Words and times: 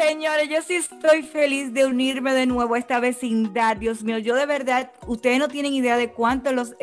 señores, 0.00 0.48
yo 0.48 0.62
sí 0.62 0.76
estoy 0.76 1.22
feliz 1.22 1.74
de 1.74 1.84
unirme 1.84 2.32
de 2.32 2.46
nuevo 2.46 2.74
a 2.74 2.78
esta 2.78 3.00
vecindad. 3.00 3.76
Dios 3.76 4.02
mío, 4.02 4.18
yo 4.18 4.34
de 4.34 4.46
verdad, 4.46 4.92
ustedes 5.06 5.38
no 5.38 5.48
tienen 5.48 5.74
idea 5.74 5.96
de 5.96 6.10
cuánto 6.10 6.52
los 6.52 6.74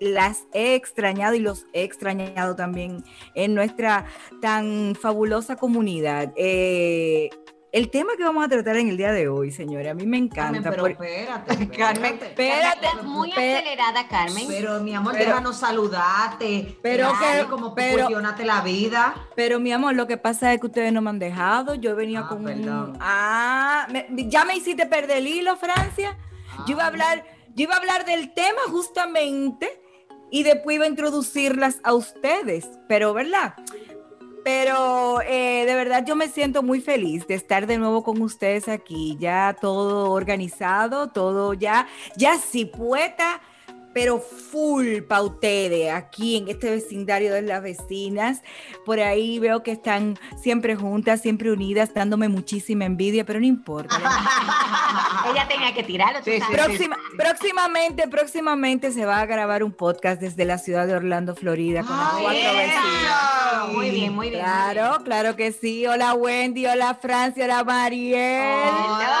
las 0.00 0.44
he 0.52 0.74
extrañado 0.74 1.34
y 1.34 1.40
los 1.40 1.66
he 1.72 1.84
extrañado 1.84 2.56
también 2.56 3.04
en 3.34 3.54
nuestra 3.54 4.06
tan 4.40 4.96
fabulosa 5.00 5.56
comunidad. 5.56 6.32
Eh, 6.36 7.30
el 7.76 7.90
tema 7.90 8.12
que 8.16 8.24
vamos 8.24 8.42
a 8.42 8.48
tratar 8.48 8.78
en 8.78 8.88
el 8.88 8.96
día 8.96 9.12
de 9.12 9.28
hoy, 9.28 9.52
señora, 9.52 9.90
a 9.90 9.94
mí 9.94 10.06
me 10.06 10.16
encanta. 10.16 10.62
Carmen, 10.70 10.72
pero 10.72 10.86
espérate, 10.86 11.68
Carmen, 11.76 12.18
espérate. 12.22 13.02
muy 13.02 13.30
acelerada, 13.30 14.08
Carmen. 14.08 14.46
Pero 14.48 14.80
mi 14.80 14.94
amor, 14.94 15.12
déjanos 15.12 15.58
saludarte. 15.58 16.78
Pero 16.80 17.10
que 17.10 17.46
como 17.50 17.74
pero, 17.74 18.08
la 18.08 18.60
vida. 18.62 19.14
Pero 19.34 19.60
mi 19.60 19.72
amor, 19.72 19.94
lo 19.94 20.06
que 20.06 20.16
pasa 20.16 20.54
es 20.54 20.60
que 20.60 20.68
ustedes 20.68 20.90
no 20.90 21.02
me 21.02 21.10
han 21.10 21.18
dejado. 21.18 21.74
Yo 21.74 21.90
he 21.90 21.94
venido 21.94 22.24
ah, 22.24 22.28
con 22.28 22.44
perdón. 22.44 22.96
Ah, 22.98 23.86
ya 24.08 24.46
me 24.46 24.56
hiciste 24.56 24.86
perder 24.86 25.18
el 25.18 25.26
hilo, 25.26 25.56
Francia. 25.56 26.16
yo 26.66 26.72
iba 26.72 26.84
a 26.84 26.86
hablar, 26.86 27.26
yo 27.54 27.64
iba 27.64 27.74
a 27.74 27.76
hablar 27.76 28.06
del 28.06 28.32
tema 28.32 28.62
justamente 28.70 29.68
y 30.30 30.44
después 30.44 30.76
iba 30.76 30.86
a 30.86 30.88
introducirlas 30.88 31.80
a 31.82 31.92
ustedes, 31.92 32.70
pero 32.88 33.12
¿verdad? 33.12 33.54
Pero 34.46 35.22
eh, 35.22 35.64
de 35.66 35.74
verdad 35.74 36.04
yo 36.06 36.14
me 36.14 36.28
siento 36.28 36.62
muy 36.62 36.80
feliz 36.80 37.26
de 37.26 37.34
estar 37.34 37.66
de 37.66 37.78
nuevo 37.78 38.04
con 38.04 38.22
ustedes 38.22 38.68
aquí, 38.68 39.16
ya 39.18 39.56
todo 39.60 40.12
organizado, 40.12 41.08
todo 41.08 41.52
ya, 41.52 41.88
ya 42.16 42.38
si 42.38 42.64
pueta 42.64 43.40
pero 43.96 44.20
full 44.20 45.00
pa' 45.08 45.22
ustedes 45.22 45.90
aquí 45.90 46.36
en 46.36 46.48
este 46.48 46.70
vecindario 46.70 47.32
de 47.32 47.40
las 47.40 47.62
vecinas. 47.62 48.42
Por 48.84 49.00
ahí 49.00 49.38
veo 49.38 49.62
que 49.62 49.72
están 49.72 50.18
siempre 50.38 50.76
juntas, 50.76 51.22
siempre 51.22 51.50
unidas, 51.50 51.94
dándome 51.94 52.28
muchísima 52.28 52.84
envidia, 52.84 53.24
pero 53.24 53.40
no 53.40 53.46
importa. 53.46 53.96
Ella 55.32 55.48
tenía 55.48 55.72
que 55.72 55.82
tirarlo. 55.82 56.20
Próximamente, 57.16 58.06
próximamente 58.06 58.92
se 58.92 59.06
va 59.06 59.20
a 59.20 59.24
grabar 59.24 59.64
un 59.64 59.72
podcast 59.72 60.20
desde 60.20 60.44
la 60.44 60.58
ciudad 60.58 60.86
de 60.86 60.94
Orlando, 60.94 61.34
Florida, 61.34 61.82
con 61.82 61.96
las 61.96 62.10
cuatro 62.10 62.52
vecinas. 62.52 63.68
Muy 63.72 63.90
bien, 63.92 64.14
muy 64.14 64.28
bien. 64.28 64.42
Claro, 64.42 65.02
claro 65.04 65.36
que 65.36 65.52
sí. 65.52 65.86
Hola 65.86 66.12
Wendy, 66.12 66.66
hola 66.66 66.98
Francia, 67.00 67.46
hola 67.46 67.64
Mariel. 67.64 68.58
Hola, 68.68 69.16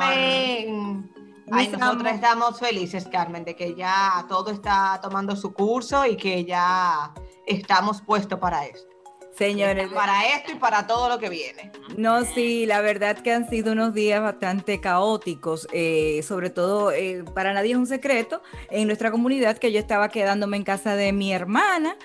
Carmen. 0.00 1.13
Ay, 1.54 1.68
nosotros 1.68 2.12
estamos 2.12 2.58
felices, 2.58 3.06
Carmen, 3.10 3.44
de 3.44 3.54
que 3.54 3.74
ya 3.74 4.24
todo 4.28 4.50
está 4.50 4.98
tomando 5.02 5.36
su 5.36 5.52
curso 5.52 6.04
y 6.06 6.16
que 6.16 6.44
ya 6.44 7.12
estamos 7.46 8.02
puestos 8.02 8.38
para 8.38 8.66
esto. 8.66 8.94
Señores. 9.36 9.90
Para 9.92 10.28
esto 10.36 10.52
y 10.52 10.54
para 10.54 10.86
todo 10.86 11.08
lo 11.08 11.18
que 11.18 11.28
viene. 11.28 11.72
No, 11.96 12.24
sí, 12.24 12.66
la 12.66 12.80
verdad 12.80 13.18
que 13.18 13.32
han 13.32 13.48
sido 13.48 13.72
unos 13.72 13.92
días 13.92 14.22
bastante 14.22 14.80
caóticos, 14.80 15.66
eh, 15.72 16.22
sobre 16.22 16.50
todo 16.50 16.92
eh, 16.92 17.24
para 17.34 17.52
nadie 17.52 17.72
es 17.72 17.76
un 17.76 17.86
secreto 17.86 18.42
en 18.70 18.86
nuestra 18.86 19.10
comunidad 19.10 19.58
que 19.58 19.72
yo 19.72 19.80
estaba 19.80 20.08
quedándome 20.08 20.56
en 20.56 20.62
casa 20.62 20.94
de 20.94 21.12
mi 21.12 21.32
hermana 21.32 21.96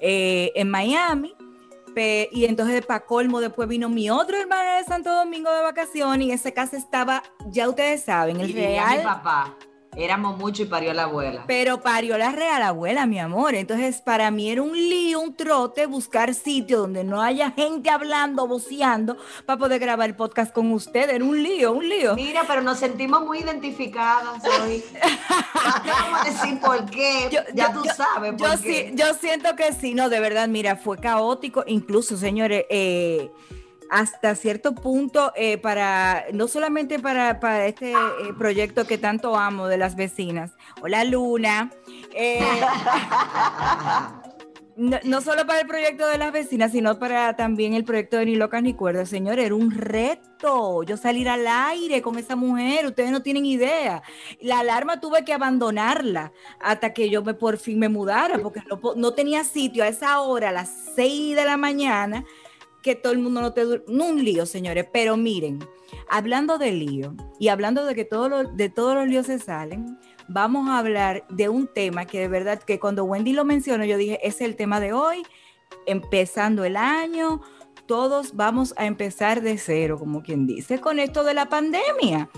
eh, 0.00 0.52
en 0.56 0.70
Miami 0.70 1.34
y 1.96 2.44
entonces 2.44 2.84
para 2.84 3.04
colmo 3.06 3.40
después 3.40 3.68
vino 3.68 3.88
mi 3.88 4.10
otro 4.10 4.36
hermano 4.36 4.76
de 4.76 4.84
Santo 4.84 5.14
Domingo 5.14 5.52
de 5.52 5.62
vacaciones 5.62 6.26
y 6.26 6.32
esa 6.32 6.52
casa 6.52 6.76
estaba, 6.76 7.22
ya 7.46 7.68
ustedes 7.68 8.02
saben, 8.04 8.40
el 8.40 8.50
y 8.50 8.52
real. 8.54 8.98
Mi 8.98 9.04
papá. 9.04 9.56
Éramos 9.96 10.38
mucho 10.38 10.62
y 10.62 10.66
parió 10.66 10.92
la 10.92 11.04
abuela. 11.04 11.44
Pero 11.46 11.80
parió 11.80 12.18
la 12.18 12.32
real 12.32 12.62
abuela, 12.62 13.06
mi 13.06 13.18
amor. 13.18 13.54
Entonces, 13.54 14.00
para 14.00 14.30
mí 14.30 14.50
era 14.50 14.62
un 14.62 14.72
lío, 14.72 15.20
un 15.20 15.34
trote, 15.34 15.86
buscar 15.86 16.34
sitio 16.34 16.80
donde 16.80 17.04
no 17.04 17.22
haya 17.22 17.50
gente 17.52 17.90
hablando, 17.90 18.46
voceando, 18.46 19.16
para 19.46 19.58
poder 19.58 19.80
grabar 19.80 20.08
el 20.08 20.16
podcast 20.16 20.52
con 20.52 20.72
usted. 20.72 21.10
Era 21.10 21.24
un 21.24 21.42
lío, 21.42 21.72
un 21.72 21.88
lío. 21.88 22.14
Mira, 22.14 22.44
pero 22.46 22.62
nos 22.62 22.78
sentimos 22.78 23.24
muy 23.24 23.38
identificadas 23.38 24.42
hoy. 24.60 24.84
vamos 25.84 26.20
a 26.20 26.24
decir 26.24 26.60
por 26.60 26.84
qué. 26.90 27.30
ya 27.54 27.72
tú 27.72 27.82
sabes 27.96 28.32
por 28.32 28.40
yo 28.40 28.62
qué. 28.62 28.90
Sí, 28.90 28.96
yo 28.96 29.14
siento 29.14 29.54
que 29.56 29.72
sí, 29.72 29.94
no, 29.94 30.08
de 30.08 30.20
verdad, 30.20 30.48
mira, 30.48 30.76
fue 30.76 30.98
caótico. 30.98 31.64
Incluso, 31.66 32.16
señores, 32.16 32.64
eh 32.68 33.30
hasta 33.94 34.34
cierto 34.34 34.74
punto 34.74 35.32
eh, 35.36 35.56
para, 35.56 36.24
no 36.32 36.48
solamente 36.48 36.98
para, 36.98 37.38
para 37.38 37.66
este 37.66 37.92
eh, 37.92 37.96
proyecto 38.36 38.88
que 38.88 38.98
tanto 38.98 39.36
amo 39.36 39.68
de 39.68 39.76
las 39.76 39.94
vecinas. 39.94 40.50
Hola 40.82 41.04
Luna. 41.04 41.70
Eh, 42.12 42.40
no, 44.76 45.20
solo 45.20 45.46
para 45.46 45.60
el 45.60 45.68
proyecto 45.68 46.08
de 46.08 46.18
las 46.18 46.32
vecinas, 46.32 46.72
sino 46.72 46.98
para 46.98 47.36
también 47.36 47.74
el 47.74 47.84
proyecto 47.84 48.16
de 48.16 48.26
Ni 48.26 48.34
Locas 48.34 48.64
Ni 48.64 48.74
Cuerdas. 48.74 49.08
Señor, 49.08 49.38
era 49.38 49.54
un 49.54 49.70
reto 49.70 50.82
yo 50.82 50.96
salir 50.96 51.28
al 51.28 51.46
aire 51.46 52.02
con 52.02 52.18
esa 52.18 52.34
mujer, 52.34 52.86
ustedes 52.86 53.12
no 53.12 53.22
tienen 53.22 53.46
idea. 53.46 54.02
La 54.40 54.58
alarma 54.58 55.00
tuve 55.00 55.24
que 55.24 55.32
abandonarla 55.32 56.32
hasta 56.58 56.92
que 56.92 57.10
yo 57.10 57.22
me, 57.22 57.34
por 57.34 57.58
fin 57.58 57.78
me 57.78 57.88
mudara, 57.88 58.40
porque 58.40 58.60
no, 58.68 58.80
no 58.96 59.14
tenía 59.14 59.44
sitio 59.44 59.84
a 59.84 59.88
esa 59.88 60.20
hora, 60.20 60.48
a 60.48 60.52
las 60.52 60.90
6 60.96 61.36
de 61.36 61.44
la 61.44 61.56
mañana 61.56 62.24
que 62.84 62.94
todo 62.94 63.14
el 63.14 63.18
mundo 63.18 63.40
no 63.40 63.54
te 63.54 63.64
no 63.88 64.04
un 64.04 64.22
lío, 64.22 64.44
señores, 64.44 64.86
pero 64.92 65.16
miren, 65.16 65.58
hablando 66.06 66.58
de 66.58 66.70
lío 66.70 67.14
y 67.40 67.48
hablando 67.48 67.86
de 67.86 67.94
que 67.94 68.04
todo 68.04 68.44
de 68.44 68.68
todos 68.68 68.94
los 68.94 69.08
líos 69.08 69.24
se 69.24 69.38
salen, 69.38 69.98
vamos 70.28 70.68
a 70.68 70.78
hablar 70.78 71.24
de 71.30 71.48
un 71.48 71.66
tema 71.66 72.04
que 72.04 72.20
de 72.20 72.28
verdad 72.28 72.62
que 72.62 72.78
cuando 72.78 73.04
Wendy 73.04 73.32
lo 73.32 73.46
mencionó, 73.46 73.86
yo 73.86 73.96
dije, 73.96 74.20
es 74.22 74.42
el 74.42 74.54
tema 74.54 74.80
de 74.80 74.92
hoy, 74.92 75.22
empezando 75.86 76.62
el 76.64 76.76
año, 76.76 77.40
todos 77.86 78.36
vamos 78.36 78.74
a 78.76 78.84
empezar 78.84 79.40
de 79.40 79.56
cero, 79.56 79.98
como 79.98 80.22
quien 80.22 80.46
dice, 80.46 80.78
con 80.78 80.98
esto 80.98 81.24
de 81.24 81.32
la 81.32 81.48
pandemia. 81.48 82.28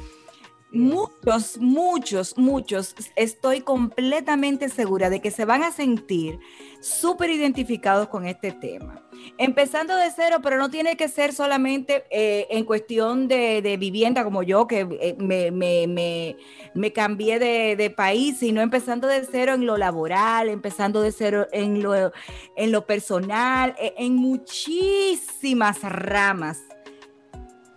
Muchos, 0.73 1.59
muchos, 1.59 2.37
muchos, 2.37 2.95
estoy 3.15 3.61
completamente 3.61 4.69
segura 4.69 5.11
de 5.11 5.21
que 5.21 5.31
se 5.31 5.45
van 5.45 5.63
a 5.63 5.71
sentir 5.71 6.41
súper 6.81 7.31
identificados 7.31 8.09
con 8.09 8.27
este 8.27 8.51
tema. 8.51 9.01
Empezando 9.39 9.97
de 9.97 10.11
cero, 10.15 10.39
pero 10.43 10.59
no 10.59 10.69
tiene 10.69 10.97
que 10.97 11.09
ser 11.09 11.33
solamente 11.33 12.05
eh, 12.11 12.49
en 12.51 12.65
cuestión 12.65 13.29
de, 13.29 13.77
vivienda 13.79 14.25
como 14.25 14.43
yo, 14.43 14.67
que 14.67 14.87
eh, 15.01 15.17
me, 15.19 16.93
cambié 16.93 17.39
de, 17.39 17.91
país, 17.91 18.39
sino 18.39 18.61
empezando 18.61 19.07
de 19.07 19.25
cero 19.25 19.55
en 19.55 19.67
lo 19.67 19.77
laboral, 19.77 20.49
empezando 20.49 21.01
de 21.01 21.13
cero 21.13 21.47
en 21.53 21.81
lo, 21.81 22.13
en 22.57 22.73
lo 22.73 22.87
personal, 22.87 23.77
e, 23.79 23.95
en 23.99 24.17
muchísimas 24.17 25.81
ramas. 25.83 26.76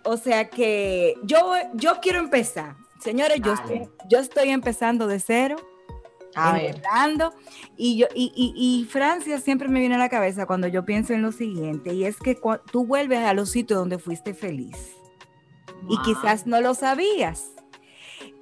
O 0.04 0.16
sea 0.16 0.48
que 0.48 1.14
yo, 1.22 1.52
yo 1.74 2.00
quiero 2.00 2.18
empezar. 2.18 2.76
Señores, 3.00 3.40
yo 3.42 3.54
estoy, 3.54 3.88
yo 4.08 4.18
estoy 4.18 4.50
empezando 4.50 5.06
de 5.06 5.20
cero 5.20 5.56
hablando. 6.34 7.32
Y, 7.76 7.96
yo, 7.96 8.06
y, 8.14 8.86
Francia 8.90 9.38
siempre 9.40 9.68
me 9.68 9.80
viene 9.80 9.94
a 9.94 9.98
la 9.98 10.08
cabeza 10.08 10.46
cuando 10.46 10.66
yo 10.68 10.84
pienso 10.84 11.12
en 11.12 11.22
lo 11.22 11.32
siguiente, 11.32 11.94
y 11.94 12.04
es 12.04 12.18
que 12.18 12.38
tú 12.70 12.86
vuelves 12.86 13.20
a 13.20 13.34
los 13.34 13.50
sitios 13.50 13.78
donde 13.78 13.98
fuiste 13.98 14.34
feliz. 14.34 14.76
y 15.88 15.96
quizás 16.02 16.46
no 16.46 16.60
lo 16.60 16.74
sabías. 16.74 17.52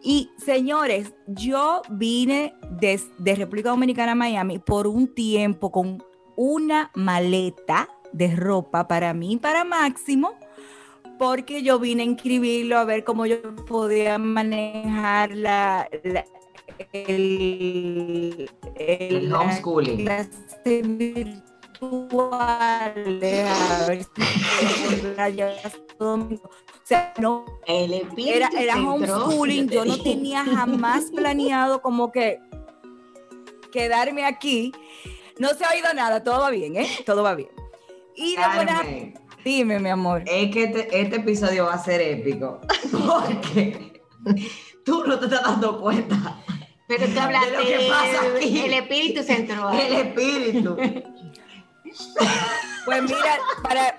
Y 0.02 0.30
señores, 0.44 1.14
yo 1.26 1.82
vine 1.88 2.54
de, 2.70 3.00
República 3.34 3.70
Dominicana 3.70 4.12
a 4.12 4.16
Miami 4.16 4.58
por 4.58 4.86
un 4.86 5.12
tiempo 5.12 5.70
con 5.72 6.02
una 6.36 6.90
maleta 6.94 7.88
de 8.12 8.34
ropa 8.34 8.86
para 8.88 9.12
mí 9.12 9.34
y 9.34 9.36
para 9.36 9.64
Máximo, 9.64 10.34
porque 11.18 11.62
yo 11.62 11.78
vine 11.78 12.02
a 12.02 12.06
inscribirlo 12.06 12.78
a 12.78 12.84
ver 12.84 13.04
cómo 13.04 13.26
yo 13.26 13.42
podía 13.66 14.18
manejar 14.18 15.30
la, 15.34 15.88
el, 16.92 18.50
el, 18.76 19.32
homeschooling. 19.32 20.08
O 21.80 22.18
sea, 26.82 27.12
no, 27.18 27.44
era, 27.66 28.48
era 28.58 28.76
homeschooling, 28.76 29.68
yo 29.68 29.84
no 29.84 30.02
tenía 30.02 30.44
jamás 30.44 31.10
planeado 31.14 31.82
como 31.82 32.10
que 32.10 32.40
quedarme 33.70 34.24
aquí. 34.24 34.72
No 35.38 35.50
se 35.50 35.64
ha 35.64 35.70
oído 35.70 35.92
nada, 35.94 36.24
todo 36.24 36.40
va 36.40 36.50
bien, 36.50 36.76
¿eh? 36.76 36.88
Todo 37.04 37.22
va 37.22 37.34
bien. 37.34 37.50
Y 38.16 38.36
de 38.36 38.42
dime, 39.44 39.78
mi 39.78 39.88
amor. 39.88 40.22
Es 40.26 40.50
que 40.52 40.64
este, 40.64 41.00
este, 41.00 41.16
episodio 41.16 41.66
va 41.66 41.74
a 41.74 41.84
ser 41.84 42.00
épico, 42.00 42.60
porque 42.90 44.02
tú 44.84 45.04
no 45.06 45.18
te 45.18 45.26
estás 45.26 45.42
dando 45.42 45.80
cuenta. 45.80 46.42
Pero 46.86 47.06
tú 47.06 47.20
hablas 47.20 47.44
de, 47.46 47.52
lo 47.52 47.58
que 47.58 47.86
pasa 47.88 48.36
aquí. 48.36 48.60
el 48.60 48.72
espíritu 48.72 49.22
central. 49.22 49.78
El 49.78 49.92
espíritu. 49.94 50.76
Pues 52.88 53.02
mira, 53.02 53.38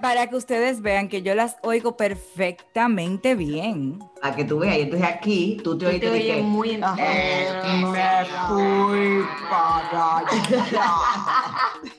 para, 0.01 0.27
que 0.27 0.36
ustedes 0.36 0.81
vean 0.81 1.09
que 1.09 1.21
yo 1.21 1.36
las 1.36 1.57
oigo 1.62 1.95
perfectamente 1.95 3.36
bien. 3.36 4.00
A 4.24 4.36
que 4.36 4.44
tú 4.45 4.57
veas, 4.57 4.77
y 4.77 4.81
entonces 4.81 5.07
aquí 5.07 5.57
tú 5.63 5.77
te 5.77 5.86
oíste 5.86 6.41
muy 6.41 6.77
me 6.77 6.88
fui 8.47 9.24
para 9.47 10.24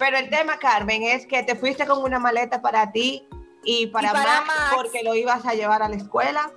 Pero 0.00 0.16
el 0.16 0.30
tema, 0.30 0.58
Carmen, 0.58 1.04
es 1.04 1.26
que 1.26 1.42
te 1.44 1.54
fuiste 1.54 1.86
con 1.86 2.02
una 2.02 2.18
maleta 2.18 2.60
para 2.60 2.90
ti 2.90 3.28
y 3.62 3.86
para, 3.88 4.12
Max, 4.12 4.50
porque 4.74 5.04
lo 5.04 5.14
ibas 5.14 5.46
a 5.46 5.54
llevar 5.54 5.82
a 5.82 5.88
la 5.88 5.96
escuela 5.96 6.50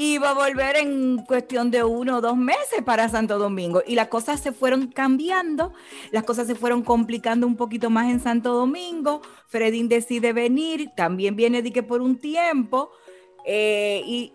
iba 0.00 0.30
a 0.30 0.34
volver 0.34 0.76
en 0.76 1.24
cuestión 1.24 1.72
de 1.72 1.82
uno 1.82 2.18
o 2.18 2.20
dos 2.20 2.36
meses 2.36 2.82
para 2.84 3.08
Santo 3.08 3.36
Domingo. 3.36 3.82
Y 3.84 3.96
las 3.96 4.06
cosas 4.06 4.40
se 4.40 4.52
fueron 4.52 4.86
cambiando, 4.92 5.72
las 6.12 6.22
cosas 6.22 6.46
se 6.46 6.54
fueron 6.54 6.82
complicando 6.82 7.48
un 7.48 7.56
poquito 7.56 7.90
más 7.90 8.08
en 8.08 8.20
Santo 8.20 8.54
Domingo. 8.54 9.22
Fredín 9.48 9.88
decide 9.88 10.32
venir, 10.32 10.90
también 10.96 11.34
viene 11.34 11.62
de 11.62 11.72
que 11.72 11.82
por 11.82 12.00
un 12.00 12.16
tiempo. 12.16 12.92
Eh, 13.44 14.02
y 14.06 14.32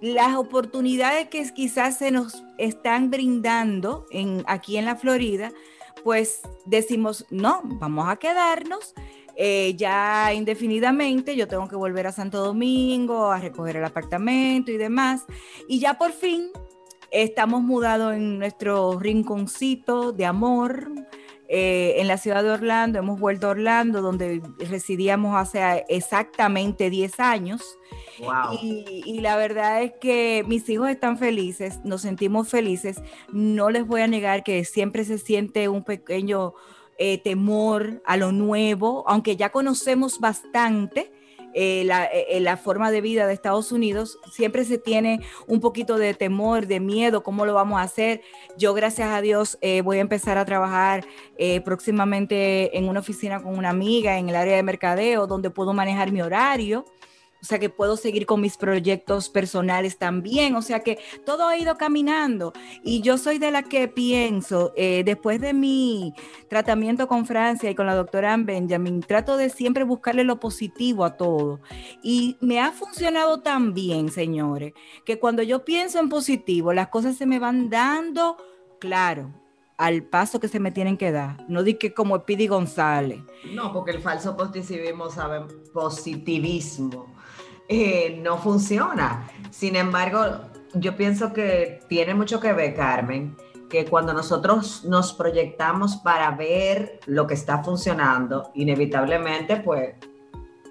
las 0.00 0.34
oportunidades 0.34 1.28
que 1.28 1.48
quizás 1.52 1.98
se 1.98 2.10
nos 2.10 2.42
están 2.58 3.08
brindando 3.08 4.06
en, 4.10 4.42
aquí 4.48 4.78
en 4.78 4.84
la 4.84 4.96
Florida, 4.96 5.52
pues 6.04 6.40
decimos, 6.64 7.26
no, 7.30 7.60
vamos 7.64 8.08
a 8.08 8.16
quedarnos 8.16 8.94
eh, 9.34 9.74
ya 9.76 10.32
indefinidamente, 10.34 11.36
yo 11.36 11.48
tengo 11.48 11.68
que 11.68 11.76
volver 11.76 12.06
a 12.06 12.12
Santo 12.12 12.44
Domingo 12.44 13.30
a 13.30 13.38
recoger 13.38 13.76
el 13.76 13.84
apartamento 13.84 14.70
y 14.70 14.76
demás. 14.76 15.24
Y 15.68 15.78
ya 15.78 15.94
por 15.94 16.12
fin 16.12 16.50
estamos 17.10 17.62
mudados 17.62 18.14
en 18.14 18.38
nuestro 18.38 18.98
rinconcito 18.98 20.12
de 20.12 20.26
amor. 20.26 20.90
Eh, 21.54 22.00
en 22.00 22.08
la 22.08 22.16
ciudad 22.16 22.42
de 22.42 22.50
Orlando, 22.50 22.98
hemos 22.98 23.20
vuelto 23.20 23.46
a 23.46 23.50
Orlando, 23.50 24.00
donde 24.00 24.40
residíamos 24.70 25.36
hace 25.36 25.84
exactamente 25.90 26.88
10 26.88 27.20
años. 27.20 27.78
Y, 28.62 29.02
y, 29.04 29.20
la 29.20 29.36
verdad 29.36 29.82
es 29.82 29.92
que 30.00 30.44
mis 30.46 30.66
hijos 30.70 30.88
están 30.88 31.18
felices, 31.18 31.80
nos 31.84 32.00
sentimos 32.00 32.48
felices. 32.48 33.02
No 33.32 33.68
les 33.68 33.86
voy 33.86 34.00
a 34.00 34.06
negar 34.06 34.44
que 34.44 34.64
siempre 34.64 35.04
se 35.04 35.18
siente 35.18 35.68
un 35.68 35.84
pequeño 35.84 36.54
eh, 36.96 37.18
temor 37.18 38.00
a 38.06 38.16
lo 38.16 38.32
nuevo, 38.32 39.04
aunque 39.06 39.36
ya 39.36 39.50
conocemos 39.50 40.20
bastante. 40.20 41.12
Eh, 41.54 41.86
eh, 42.28 42.40
la, 42.40 42.56
forma 42.56 42.90
de 42.90 43.00
vida 43.00 43.26
de 43.26 43.34
Estados 43.34 43.72
Unidos, 43.72 44.18
siempre 44.30 44.64
se 44.64 44.78
tiene 44.78 45.20
un 45.46 45.60
poquito 45.60 45.96
de 45.96 46.14
temor, 46.14 46.66
de 46.66 46.80
miedo, 46.80 47.22
cómo 47.22 47.46
lo 47.46 47.54
vamos 47.54 47.80
a 47.80 47.82
hacer. 47.82 48.22
Yo, 48.56 48.74
gracias 48.74 49.08
a 49.10 49.20
Dios, 49.20 49.58
voy 49.84 49.98
a 49.98 50.00
empezar 50.00 50.38
a 50.38 50.44
trabajar 50.44 51.04
próximamente 51.64 52.76
en 52.76 52.88
una 52.88 53.00
oficina 53.00 53.42
con 53.42 53.56
una 53.58 53.70
amiga 53.70 54.18
en 54.18 54.28
el 54.28 54.36
área 54.36 54.56
de 54.56 54.62
mercadeo, 54.62 55.26
donde 55.26 55.50
puedo 55.50 55.72
manejar 55.72 56.12
mi 56.12 56.22
horario 56.22 56.84
o 57.42 57.44
sea 57.44 57.58
que 57.58 57.68
puedo 57.68 57.96
seguir 57.96 58.24
con 58.24 58.40
mis 58.40 58.56
proyectos 58.56 59.28
personales 59.28 59.98
también, 59.98 60.54
o 60.54 60.62
sea 60.62 60.80
que 60.80 60.98
todo 61.26 61.48
ha 61.48 61.58
ido 61.58 61.76
caminando 61.76 62.52
y 62.84 63.02
yo 63.02 63.18
soy 63.18 63.38
de 63.38 63.50
la 63.50 63.64
que 63.64 63.88
pienso, 63.88 64.72
eh, 64.76 65.02
después 65.04 65.40
de 65.40 65.52
mi 65.52 66.14
tratamiento 66.48 67.08
con 67.08 67.26
Francia 67.26 67.68
y 67.68 67.74
con 67.74 67.86
la 67.86 67.96
doctora 67.96 68.36
Benjamin, 68.38 69.00
trato 69.00 69.36
de 69.36 69.50
siempre 69.50 69.82
buscarle 69.82 70.22
lo 70.22 70.38
positivo 70.38 71.04
a 71.04 71.16
todo 71.16 71.60
y 72.00 72.36
me 72.40 72.60
ha 72.60 72.70
funcionado 72.70 73.40
tan 73.40 73.74
bien, 73.74 74.08
señores, 74.08 74.72
que 75.04 75.18
cuando 75.18 75.42
yo 75.42 75.64
pienso 75.64 75.98
en 75.98 76.08
positivo, 76.08 76.72
las 76.72 76.88
cosas 76.88 77.16
se 77.16 77.26
me 77.26 77.40
van 77.40 77.68
dando, 77.68 78.36
claro, 78.78 79.32
al 79.78 80.04
paso 80.04 80.38
que 80.38 80.46
se 80.46 80.60
me 80.60 80.70
tienen 80.70 80.96
que 80.96 81.10
dar. 81.10 81.44
No 81.48 81.64
di 81.64 81.74
que 81.74 81.92
como 81.92 82.24
Pidi 82.24 82.46
González. 82.46 83.20
No, 83.52 83.72
porque 83.72 83.90
el 83.90 84.00
falso 84.00 84.36
positivismo 84.36 85.10
sabe 85.10 85.40
positivismo 85.72 87.12
eh, 87.72 88.20
no 88.22 88.38
funciona. 88.38 89.28
Sin 89.50 89.76
embargo, 89.76 90.20
yo 90.74 90.96
pienso 90.96 91.32
que 91.32 91.80
tiene 91.88 92.14
mucho 92.14 92.40
que 92.40 92.52
ver, 92.52 92.74
Carmen, 92.74 93.36
que 93.68 93.86
cuando 93.86 94.12
nosotros 94.12 94.84
nos 94.84 95.14
proyectamos 95.14 95.96
para 95.96 96.30
ver 96.32 97.00
lo 97.06 97.26
que 97.26 97.34
está 97.34 97.62
funcionando, 97.62 98.50
inevitablemente 98.54 99.56
pues 99.56 99.94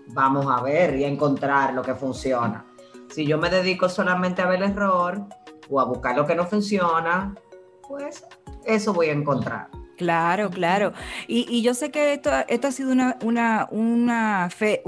vamos 0.07 0.45
a 0.47 0.61
ver 0.61 0.95
y 0.97 1.03
a 1.03 1.07
encontrar 1.07 1.73
lo 1.73 1.81
que 1.81 1.95
funciona. 1.95 2.65
Si 3.09 3.25
yo 3.25 3.37
me 3.37 3.49
dedico 3.49 3.89
solamente 3.89 4.41
a 4.41 4.47
ver 4.47 4.61
el 4.61 4.71
error 4.71 5.25
o 5.69 5.79
a 5.79 5.85
buscar 5.85 6.15
lo 6.15 6.27
que 6.27 6.35
no 6.35 6.45
funciona, 6.45 7.33
pues 7.87 8.23
eso 8.65 8.93
voy 8.93 9.07
a 9.07 9.13
encontrar. 9.13 9.69
Claro, 10.01 10.49
claro. 10.49 10.93
Y, 11.27 11.61
yo 11.61 11.75
sé 11.75 11.91
que 11.91 12.13
esto, 12.13 12.31
esto 12.47 12.67
ha 12.67 12.71
sido 12.71 12.91
una, 12.91 13.19
una, 13.21 13.67
una 13.69 14.49
fe, 14.49 14.81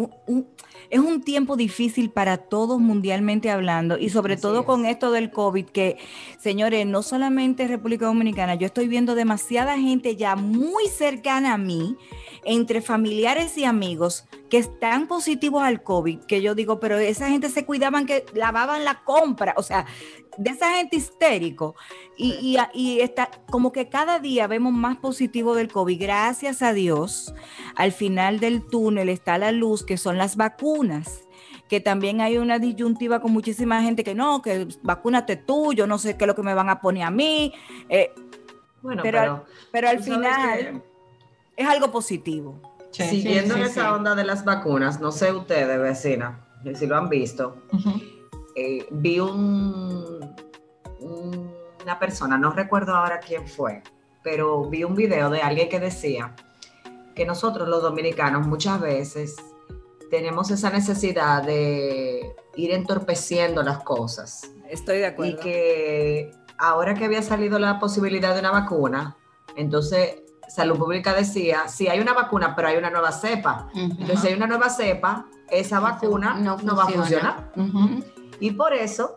es 0.89 1.00
un 1.00 1.22
tiempo 1.22 1.55
difícil 1.55 2.10
para 2.10 2.38
todos 2.38 2.82
mundialmente 2.82 3.51
hablando 3.51 4.00
y 4.00 4.10
sobre 4.10 4.38
todo 4.38 4.65
con 4.65 4.88
esto 4.88 5.12
del 5.12 5.29
COVID, 5.29 5.65
que 5.65 5.98
señores, 6.39 6.88
no 6.88 7.03
solamente 7.03 7.67
República 7.67 8.08
Dominicana, 8.08 8.55
yo 8.55 8.65
estoy 8.65 8.88
viendo 8.88 9.13
demasiada 9.13 9.77
gente 9.77 10.15
ya 10.15 10.36
muy 10.36 10.88
cercana 10.88 11.53
a 11.53 11.58
mí, 11.60 11.96
entre 12.45 12.81
familiares 12.81 13.57
y 13.57 13.65
amigos, 13.65 14.25
que 14.50 14.57
están 14.57 15.07
positivos 15.07 15.63
al 15.63 15.83
COVID, 15.83 16.19
que 16.25 16.41
yo 16.41 16.55
digo, 16.55 16.79
pero 16.79 16.97
esa 16.97 17.29
gente 17.29 17.50
se 17.50 17.65
cuidaban 17.65 18.05
que 18.05 18.25
lavaban 18.33 18.85
la 18.85 19.03
compra, 19.03 19.53
o 19.57 19.63
sea, 19.63 19.85
de 20.38 20.51
esa 20.51 20.71
gente 20.73 20.97
histérico. 20.97 21.75
Y, 22.17 22.57
y, 22.73 23.00
está 23.01 23.29
como 23.50 23.71
que 23.71 23.89
cada 23.89 24.19
día 24.19 24.47
vemos 24.47 24.73
más 24.73 24.97
positivo 24.97 25.55
del 25.55 25.71
COVID. 25.71 26.01
Gracias 26.01 26.62
a 26.62 26.73
Dios, 26.73 27.33
al 27.75 27.91
final 27.91 28.39
del 28.39 28.65
túnel 28.65 29.09
está 29.09 29.38
la 29.38 29.51
luz, 29.51 29.83
que 29.83 29.97
son 29.97 30.17
las 30.17 30.35
vacunas 30.35 31.21
que 31.69 31.79
también 31.79 32.21
hay 32.21 32.38
una 32.38 32.59
disyuntiva 32.59 33.19
con 33.19 33.31
muchísima 33.31 33.81
gente 33.81 34.03
que 34.03 34.13
no, 34.13 34.43
que 34.43 34.67
vacúnate 34.83 35.38
tú, 35.38 35.73
yo 35.73 35.88
no 35.88 35.97
sé 35.97 36.17
qué 36.17 36.25
es 36.25 36.27
lo 36.27 36.35
que 36.35 36.43
me 36.43 36.53
van 36.53 36.69
a 36.69 36.79
poner 36.79 37.01
a 37.01 37.09
mí. 37.09 37.51
Eh, 37.89 38.13
bueno, 38.83 39.01
pero, 39.01 39.45
pero, 39.71 39.89
al 39.89 40.03
final 40.03 40.83
es 41.55 41.67
algo 41.67 41.91
positivo. 41.91 42.62
Siguiendo 42.91 43.55
esa 43.55 43.95
onda 43.95 44.13
de 44.13 44.24
las 44.24 44.45
vacunas, 44.45 45.00
no 45.00 45.12
sé 45.12 45.31
ustedes, 45.31 45.79
vecina, 45.79 46.45
si 46.75 46.86
lo 46.86 46.95
han 46.95 47.10
visto, 47.10 47.63
eh, 48.55 48.86
vi 48.91 49.19
un, 49.19 50.36
una 51.81 52.00
persona, 52.00 52.38
no 52.38 52.51
recuerdo 52.51 52.95
ahora 52.95 53.19
quién 53.19 53.48
fue, 53.48 53.81
pero 54.24 54.69
vi 54.69 54.83
un 54.83 54.93
video 54.95 55.31
de 55.31 55.41
alguien 55.41 55.69
que 55.69 55.79
decía 55.79 56.36
que 57.15 57.25
nosotros 57.25 57.67
los 57.67 57.81
dominicanos 57.81 58.45
muchas 58.45 58.79
veces 58.79 59.38
tenemos 60.12 60.51
esa 60.51 60.69
necesidad 60.69 61.43
de 61.43 62.36
ir 62.55 62.72
entorpeciendo 62.72 63.63
las 63.63 63.83
cosas. 63.83 64.51
Estoy 64.69 65.00
de 65.00 65.07
acuerdo. 65.07 65.33
Y 65.33 65.36
que 65.38 66.31
ahora 66.60 66.93
que 66.93 67.05
había 67.05 67.24
salido 67.24 67.57
la 67.57 67.79
posibilidad 67.79 68.33
de 68.33 68.41
una 68.41 68.51
vacuna, 68.51 69.17
entonces 69.55 70.23
Salud 70.53 70.77
Pública 70.77 71.15
decía, 71.15 71.67
sí 71.67 71.88
hay 71.88 72.00
una 72.00 72.13
vacuna, 72.13 72.55
pero 72.55 72.67
hay 72.67 72.77
una 72.77 72.91
nueva 72.91 73.12
cepa. 73.12 73.69
Entonces, 73.74 74.19
si 74.19 74.27
hay 74.27 74.33
una 74.36 74.45
nueva 74.45 74.69
cepa, 74.69 75.25
esa 75.50 75.79
vacuna 75.79 76.36
no, 76.36 76.57
va 76.75 76.83
a 76.83 76.89
funcionar. 76.89 77.51
Y 78.39 78.51
por 78.51 78.72
eso, 78.72 79.15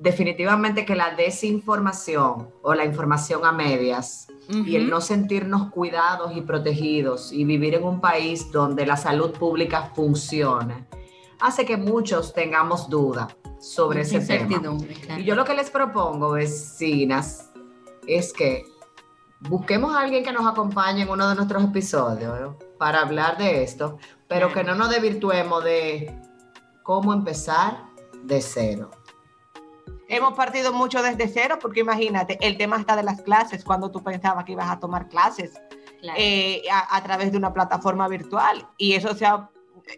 definitivamente 0.00 0.84
que 0.84 0.94
la 0.94 1.14
desinformación 1.14 2.50
o 2.60 2.74
la 2.74 2.84
información 2.84 3.46
a 3.46 3.52
medias 3.52 4.26
y 4.50 4.76
el 4.76 4.90
no 4.90 5.00
sentirnos 5.00 5.70
cuidados 5.70 6.36
y 6.36 6.42
protegidos 6.42 7.32
y 7.32 7.46
vivir 7.46 7.76
en 7.76 7.84
un 7.84 8.02
país 8.02 8.52
donde 8.52 8.84
la 8.84 8.98
salud 8.98 9.30
pública 9.30 9.92
funcione, 9.94 10.86
hace 11.40 11.64
que 11.64 11.78
muchos 11.78 12.34
tengamos 12.34 12.90
duda 12.90 13.28
sobre 13.60 14.02
ese 14.02 14.20
tema. 14.20 14.58
Claro. 14.58 14.76
Y 15.16 15.24
yo 15.24 15.34
lo 15.34 15.46
que 15.46 15.54
les 15.54 15.70
propongo, 15.70 16.32
vecinas, 16.32 17.50
es 18.06 18.34
que 18.34 18.69
busquemos 19.40 19.94
a 19.94 20.00
alguien 20.00 20.22
que 20.24 20.32
nos 20.32 20.46
acompañe 20.46 21.02
en 21.02 21.08
uno 21.10 21.28
de 21.28 21.34
nuestros 21.34 21.64
episodios 21.64 22.38
¿eh? 22.40 22.66
para 22.78 23.00
hablar 23.00 23.38
de 23.38 23.62
esto, 23.62 23.98
pero 24.28 24.52
que 24.52 24.64
no 24.64 24.74
nos 24.74 24.90
desvirtuemos 24.90 25.64
de 25.64 26.18
cómo 26.82 27.12
empezar 27.12 27.84
de 28.24 28.40
cero. 28.40 28.90
Hemos 30.08 30.34
partido 30.34 30.72
mucho 30.72 31.02
desde 31.02 31.28
cero, 31.28 31.58
porque 31.60 31.80
imagínate, 31.80 32.36
el 32.40 32.56
tema 32.58 32.76
está 32.78 32.96
de 32.96 33.04
las 33.04 33.22
clases, 33.22 33.64
cuando 33.64 33.90
tú 33.90 34.02
pensabas 34.02 34.44
que 34.44 34.52
ibas 34.52 34.68
a 34.68 34.78
tomar 34.80 35.08
clases 35.08 35.52
Claro. 36.00 36.18
eh, 36.20 36.62
a, 36.72 36.96
a 36.96 37.02
través 37.02 37.30
de 37.30 37.36
una 37.38 37.52
plataforma 37.52 38.08
virtual. 38.08 38.66
Y 38.78 38.94
eso, 38.94 39.14
se 39.14 39.26
ha- 39.26 39.50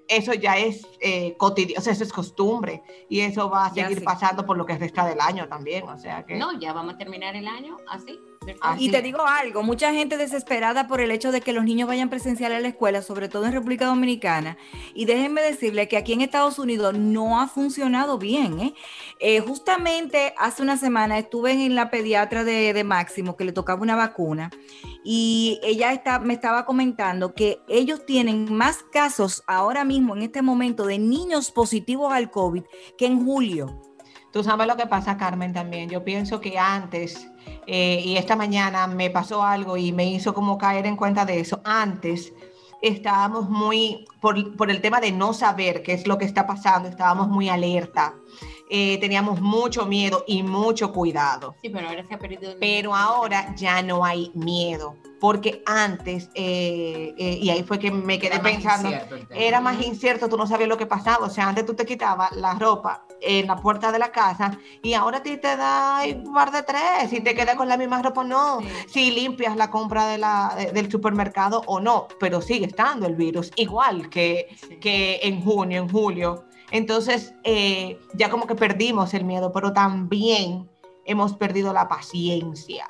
eso 0.08 0.34
ya 0.34 0.58
es 0.58 0.84
eh, 1.00 1.36
cotidiano, 1.38 1.78
o 1.80 1.82
sea, 1.82 1.92
eso 1.92 2.02
es 2.04 2.12
costumbre. 2.12 2.82
Y 3.08 3.20
eso 3.20 3.48
va 3.48 3.66
a 3.66 3.72
Ya 3.72 3.84
seguir 3.84 4.00
sí. 4.00 4.04
pasando 4.04 4.44
por 4.44 4.56
lo 4.58 4.66
que 4.66 4.76
resta 4.76 5.06
del 5.06 5.20
año 5.20 5.48
también. 5.48 5.88
O 5.88 5.96
sea 5.98 6.24
que. 6.26 6.36
no, 6.36 6.58
ya 6.58 6.72
vamos 6.72 6.94
a 6.94 6.98
terminar 6.98 7.36
el 7.36 7.46
año 7.46 7.76
así. 7.88 8.20
Así. 8.60 8.86
Y 8.86 8.90
te 8.90 9.02
digo 9.02 9.26
algo, 9.26 9.62
mucha 9.62 9.92
gente 9.92 10.16
desesperada 10.16 10.88
por 10.88 11.00
el 11.00 11.10
hecho 11.10 11.32
de 11.32 11.40
que 11.40 11.52
los 11.52 11.64
niños 11.64 11.88
vayan 11.88 12.10
presencial 12.10 12.52
a 12.52 12.60
la 12.60 12.68
escuela, 12.68 13.02
sobre 13.02 13.28
todo 13.28 13.46
en 13.46 13.52
República 13.52 13.86
Dominicana. 13.86 14.56
Y 14.94 15.04
déjenme 15.04 15.42
decirle 15.42 15.88
que 15.88 15.96
aquí 15.96 16.12
en 16.12 16.20
Estados 16.20 16.58
Unidos 16.58 16.94
no 16.98 17.40
ha 17.40 17.48
funcionado 17.48 18.18
bien. 18.18 18.60
¿eh? 18.60 18.74
Eh, 19.20 19.40
justamente 19.40 20.34
hace 20.38 20.62
una 20.62 20.76
semana 20.76 21.18
estuve 21.18 21.52
en 21.52 21.74
la 21.74 21.90
pediatra 21.90 22.44
de, 22.44 22.72
de 22.72 22.84
Máximo 22.84 23.36
que 23.36 23.44
le 23.44 23.52
tocaba 23.52 23.82
una 23.82 23.96
vacuna 23.96 24.50
y 25.04 25.58
ella 25.62 25.92
está, 25.92 26.18
me 26.18 26.34
estaba 26.34 26.64
comentando 26.64 27.34
que 27.34 27.60
ellos 27.68 28.06
tienen 28.06 28.52
más 28.52 28.82
casos 28.92 29.42
ahora 29.46 29.84
mismo, 29.84 30.14
en 30.14 30.22
este 30.22 30.42
momento, 30.42 30.86
de 30.86 30.98
niños 30.98 31.50
positivos 31.50 32.12
al 32.12 32.30
COVID 32.30 32.62
que 32.96 33.06
en 33.06 33.24
julio. 33.24 33.80
Tú 34.32 34.42
sabes 34.42 34.66
lo 34.66 34.76
que 34.76 34.86
pasa, 34.86 35.18
Carmen, 35.18 35.52
también. 35.52 35.90
Yo 35.90 36.04
pienso 36.04 36.40
que 36.40 36.58
antes, 36.58 37.28
eh, 37.66 38.02
y 38.04 38.16
esta 38.16 38.36
mañana 38.36 38.86
me 38.86 39.10
pasó 39.10 39.42
algo 39.42 39.76
y 39.76 39.92
me 39.92 40.06
hizo 40.06 40.34
como 40.34 40.58
caer 40.58 40.86
en 40.86 40.96
cuenta 40.96 41.24
de 41.24 41.40
eso. 41.40 41.60
Antes 41.64 42.32
estábamos 42.80 43.48
muy, 43.48 44.06
por, 44.20 44.56
por 44.56 44.70
el 44.70 44.80
tema 44.80 45.00
de 45.00 45.12
no 45.12 45.32
saber 45.32 45.82
qué 45.82 45.92
es 45.92 46.06
lo 46.06 46.18
que 46.18 46.24
está 46.24 46.46
pasando, 46.46 46.88
estábamos 46.88 47.28
muy 47.28 47.48
alerta. 47.48 48.14
Eh, 48.74 48.96
teníamos 49.00 49.38
mucho 49.38 49.84
miedo 49.84 50.24
y 50.26 50.42
mucho 50.42 50.92
cuidado. 50.94 51.54
Sí, 51.60 51.68
pero 51.68 51.88
ahora 51.90 52.06
se 52.08 52.14
ha 52.14 52.18
perdido. 52.18 52.52
el- 52.52 52.56
Pero 52.58 52.94
ahora 52.94 53.54
ya 53.54 53.82
no 53.82 54.02
hay 54.02 54.30
miedo, 54.34 54.96
porque 55.20 55.62
antes, 55.66 56.30
eh, 56.34 57.12
eh, 57.18 57.38
y 57.38 57.50
ahí 57.50 57.62
fue 57.64 57.78
que 57.78 57.90
me 57.90 58.18
quedé 58.18 58.36
Era 58.36 58.42
más 58.42 58.52
pensando, 58.52 58.88
incierto 58.88 59.16
era 59.34 59.60
más 59.60 59.82
incierto, 59.86 60.28
tú 60.30 60.38
no 60.38 60.46
sabías 60.46 60.70
lo 60.70 60.78
que 60.78 60.86
pasaba. 60.86 61.26
O 61.26 61.30
sea, 61.30 61.48
antes 61.50 61.66
tú 61.66 61.74
te 61.74 61.84
quitabas 61.84 62.32
la 62.32 62.54
ropa 62.54 63.04
en 63.20 63.46
la 63.46 63.56
puerta 63.56 63.92
de 63.92 63.98
la 63.98 64.10
casa 64.10 64.58
y 64.82 64.94
ahora 64.94 65.18
a 65.18 65.22
ti 65.22 65.36
te 65.36 65.54
da 65.54 66.00
un 66.24 66.32
par 66.32 66.50
de 66.50 66.62
tres 66.62 67.12
y 67.12 67.20
te 67.20 67.34
quedas 67.34 67.56
con 67.56 67.68
la 67.68 67.76
misma 67.76 68.00
ropa. 68.00 68.24
No, 68.24 68.60
si 68.88 69.10
limpias 69.10 69.54
la 69.54 69.70
compra 69.70 70.06
de 70.06 70.16
la, 70.16 70.54
de- 70.56 70.72
del 70.72 70.90
supermercado 70.90 71.60
o 71.66 71.78
no, 71.78 72.08
pero 72.18 72.40
sigue 72.40 72.64
estando 72.64 73.06
el 73.06 73.16
virus, 73.16 73.50
igual 73.56 74.08
que, 74.08 74.48
Sí. 74.66 74.76
que 74.80 75.20
en 75.24 75.42
junio, 75.44 75.82
en 75.82 75.88
julio. 75.90 76.44
Entonces, 76.72 77.34
eh, 77.44 78.00
ya 78.14 78.30
como 78.30 78.46
que 78.46 78.54
perdimos 78.54 79.12
el 79.12 79.24
miedo, 79.24 79.52
pero 79.52 79.74
también 79.74 80.68
hemos 81.04 81.34
perdido 81.34 81.72
la 81.74 81.86
paciencia. 81.86 82.86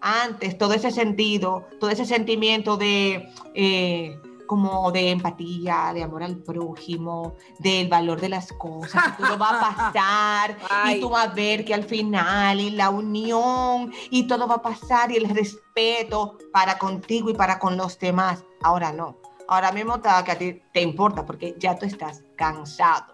Antes, 0.00 0.56
todo 0.56 0.72
ese 0.72 0.92
sentido, 0.92 1.66
todo 1.80 1.90
ese 1.90 2.04
sentimiento 2.04 2.76
de, 2.76 3.28
eh, 3.54 4.16
como 4.46 4.92
de 4.92 5.10
empatía, 5.10 5.90
de 5.92 6.04
amor 6.04 6.22
al 6.22 6.36
prójimo, 6.36 7.34
del 7.58 7.88
valor 7.88 8.20
de 8.20 8.28
las 8.28 8.52
cosas, 8.52 9.16
que 9.16 9.24
todo 9.24 9.36
va 9.36 9.58
a 9.58 9.60
pasar 9.60 10.58
Ay. 10.70 10.96
y 10.96 11.00
tú 11.00 11.08
vas 11.08 11.28
a 11.28 11.34
ver 11.34 11.64
que 11.64 11.74
al 11.74 11.84
final 11.84 12.60
y 12.60 12.70
la 12.70 12.90
unión 12.90 13.92
y 14.10 14.28
todo 14.28 14.46
va 14.46 14.56
a 14.56 14.62
pasar 14.62 15.10
y 15.10 15.16
el 15.16 15.28
respeto 15.28 16.38
para 16.52 16.78
contigo 16.78 17.30
y 17.30 17.34
para 17.34 17.58
con 17.58 17.76
los 17.76 17.98
demás. 17.98 18.44
Ahora 18.62 18.92
no. 18.92 19.16
Ahora 19.48 19.72
mismo 19.72 19.96
está 19.96 20.22
que 20.24 20.32
a 20.32 20.38
ti 20.38 20.62
te 20.72 20.80
importa 20.80 21.24
porque 21.24 21.54
ya 21.58 21.78
tú 21.78 21.86
estás 21.86 22.22
cansado. 22.36 23.12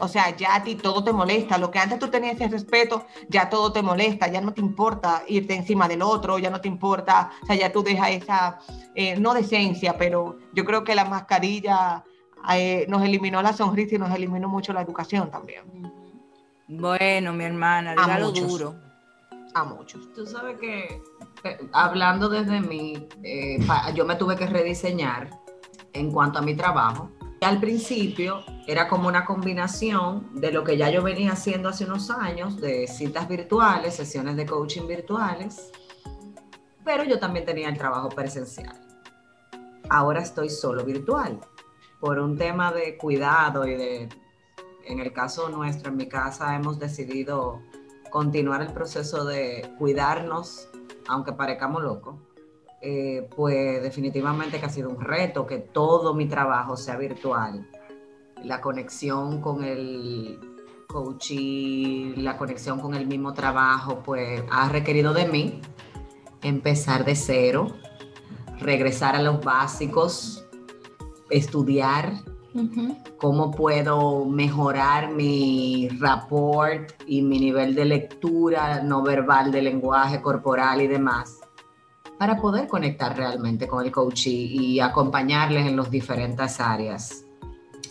O 0.00 0.08
sea, 0.08 0.36
ya 0.36 0.56
a 0.56 0.62
ti 0.62 0.74
todo 0.74 1.02
te 1.02 1.12
molesta. 1.12 1.58
Lo 1.58 1.70
que 1.70 1.78
antes 1.78 1.98
tú 1.98 2.08
tenías 2.08 2.34
ese 2.34 2.48
respeto, 2.48 3.06
ya 3.28 3.48
todo 3.48 3.72
te 3.72 3.82
molesta. 3.82 4.28
Ya 4.28 4.40
no 4.40 4.52
te 4.52 4.60
importa 4.60 5.22
irte 5.26 5.54
encima 5.54 5.88
del 5.88 6.02
otro, 6.02 6.38
ya 6.38 6.50
no 6.50 6.60
te 6.60 6.68
importa. 6.68 7.30
O 7.42 7.46
sea, 7.46 7.56
ya 7.56 7.72
tú 7.72 7.82
dejas 7.82 8.10
esa, 8.10 8.58
eh, 8.94 9.18
no 9.18 9.34
decencia, 9.34 9.96
pero 9.96 10.38
yo 10.52 10.64
creo 10.64 10.84
que 10.84 10.94
la 10.94 11.04
mascarilla 11.04 12.04
eh, 12.52 12.86
nos 12.88 13.02
eliminó 13.02 13.42
la 13.42 13.52
sonrisa 13.52 13.96
y 13.96 13.98
nos 13.98 14.14
eliminó 14.14 14.48
mucho 14.48 14.72
la 14.72 14.82
educación 14.82 15.30
también. 15.30 15.64
Bueno, 16.68 17.32
mi 17.32 17.44
hermana, 17.44 17.94
muchos. 18.20 18.48
duro. 18.48 18.74
A 19.54 19.64
muchos. 19.64 20.12
Tú 20.14 20.24
sabes 20.24 20.58
que, 20.60 21.02
eh, 21.42 21.58
hablando 21.72 22.28
desde 22.28 22.60
mí, 22.60 23.08
eh, 23.24 23.58
yo 23.94 24.04
me 24.04 24.14
tuve 24.14 24.36
que 24.36 24.46
rediseñar 24.46 25.30
en 25.92 26.10
cuanto 26.10 26.38
a 26.38 26.42
mi 26.42 26.54
trabajo. 26.54 27.10
Al 27.40 27.58
principio 27.58 28.44
era 28.66 28.86
como 28.86 29.08
una 29.08 29.24
combinación 29.24 30.28
de 30.40 30.52
lo 30.52 30.62
que 30.62 30.76
ya 30.76 30.90
yo 30.90 31.02
venía 31.02 31.32
haciendo 31.32 31.70
hace 31.70 31.84
unos 31.84 32.10
años, 32.10 32.60
de 32.60 32.86
citas 32.86 33.28
virtuales, 33.28 33.94
sesiones 33.94 34.36
de 34.36 34.44
coaching 34.46 34.86
virtuales, 34.86 35.72
pero 36.84 37.04
yo 37.04 37.18
también 37.18 37.46
tenía 37.46 37.68
el 37.68 37.78
trabajo 37.78 38.10
presencial. 38.10 38.78
Ahora 39.88 40.20
estoy 40.20 40.50
solo 40.50 40.84
virtual 40.84 41.40
por 41.98 42.18
un 42.18 42.36
tema 42.36 42.72
de 42.72 42.96
cuidado 42.96 43.66
y 43.66 43.74
de, 43.74 44.08
en 44.84 45.00
el 45.00 45.12
caso 45.12 45.48
nuestro, 45.48 45.90
en 45.90 45.96
mi 45.96 46.08
casa, 46.08 46.54
hemos 46.54 46.78
decidido 46.78 47.60
continuar 48.10 48.62
el 48.62 48.72
proceso 48.72 49.24
de 49.24 49.74
cuidarnos, 49.78 50.68
aunque 51.08 51.32
parezcamos 51.32 51.82
locos, 51.82 52.16
eh, 52.82 53.28
pues 53.36 53.82
definitivamente 53.82 54.58
que 54.58 54.64
ha 54.64 54.70
sido 54.70 54.88
un 54.88 55.00
reto 55.00 55.46
que 55.46 55.58
todo 55.58 56.14
mi 56.14 56.26
trabajo 56.26 56.76
sea 56.78 56.96
virtual. 56.96 57.68
La 58.42 58.62
conexión 58.62 59.42
con 59.42 59.62
el 59.64 60.38
coaching, 60.88 62.14
la 62.16 62.38
conexión 62.38 62.80
con 62.80 62.94
el 62.94 63.06
mismo 63.06 63.34
trabajo, 63.34 64.02
pues 64.02 64.42
ha 64.50 64.70
requerido 64.70 65.12
de 65.12 65.26
mí 65.26 65.60
empezar 66.42 67.04
de 67.04 67.16
cero, 67.16 67.76
regresar 68.60 69.14
a 69.14 69.20
los 69.20 69.44
básicos, 69.44 70.46
estudiar 71.28 72.14
cómo 73.18 73.50
puedo 73.50 74.24
mejorar 74.24 75.12
mi 75.12 75.88
rapport 76.00 76.90
y 77.06 77.20
mi 77.20 77.38
nivel 77.38 77.74
de 77.74 77.84
lectura 77.84 78.82
no 78.82 79.02
verbal 79.02 79.52
de 79.52 79.62
lenguaje 79.62 80.20
corporal 80.20 80.80
y 80.80 80.88
demás 80.88 81.39
para 82.20 82.36
poder 82.36 82.68
conectar 82.68 83.16
realmente 83.16 83.66
con 83.66 83.82
el 83.82 83.90
coach 83.90 84.26
y, 84.26 84.74
y 84.74 84.80
acompañarles 84.80 85.66
en 85.66 85.74
las 85.74 85.90
diferentes 85.90 86.60
áreas. 86.60 87.24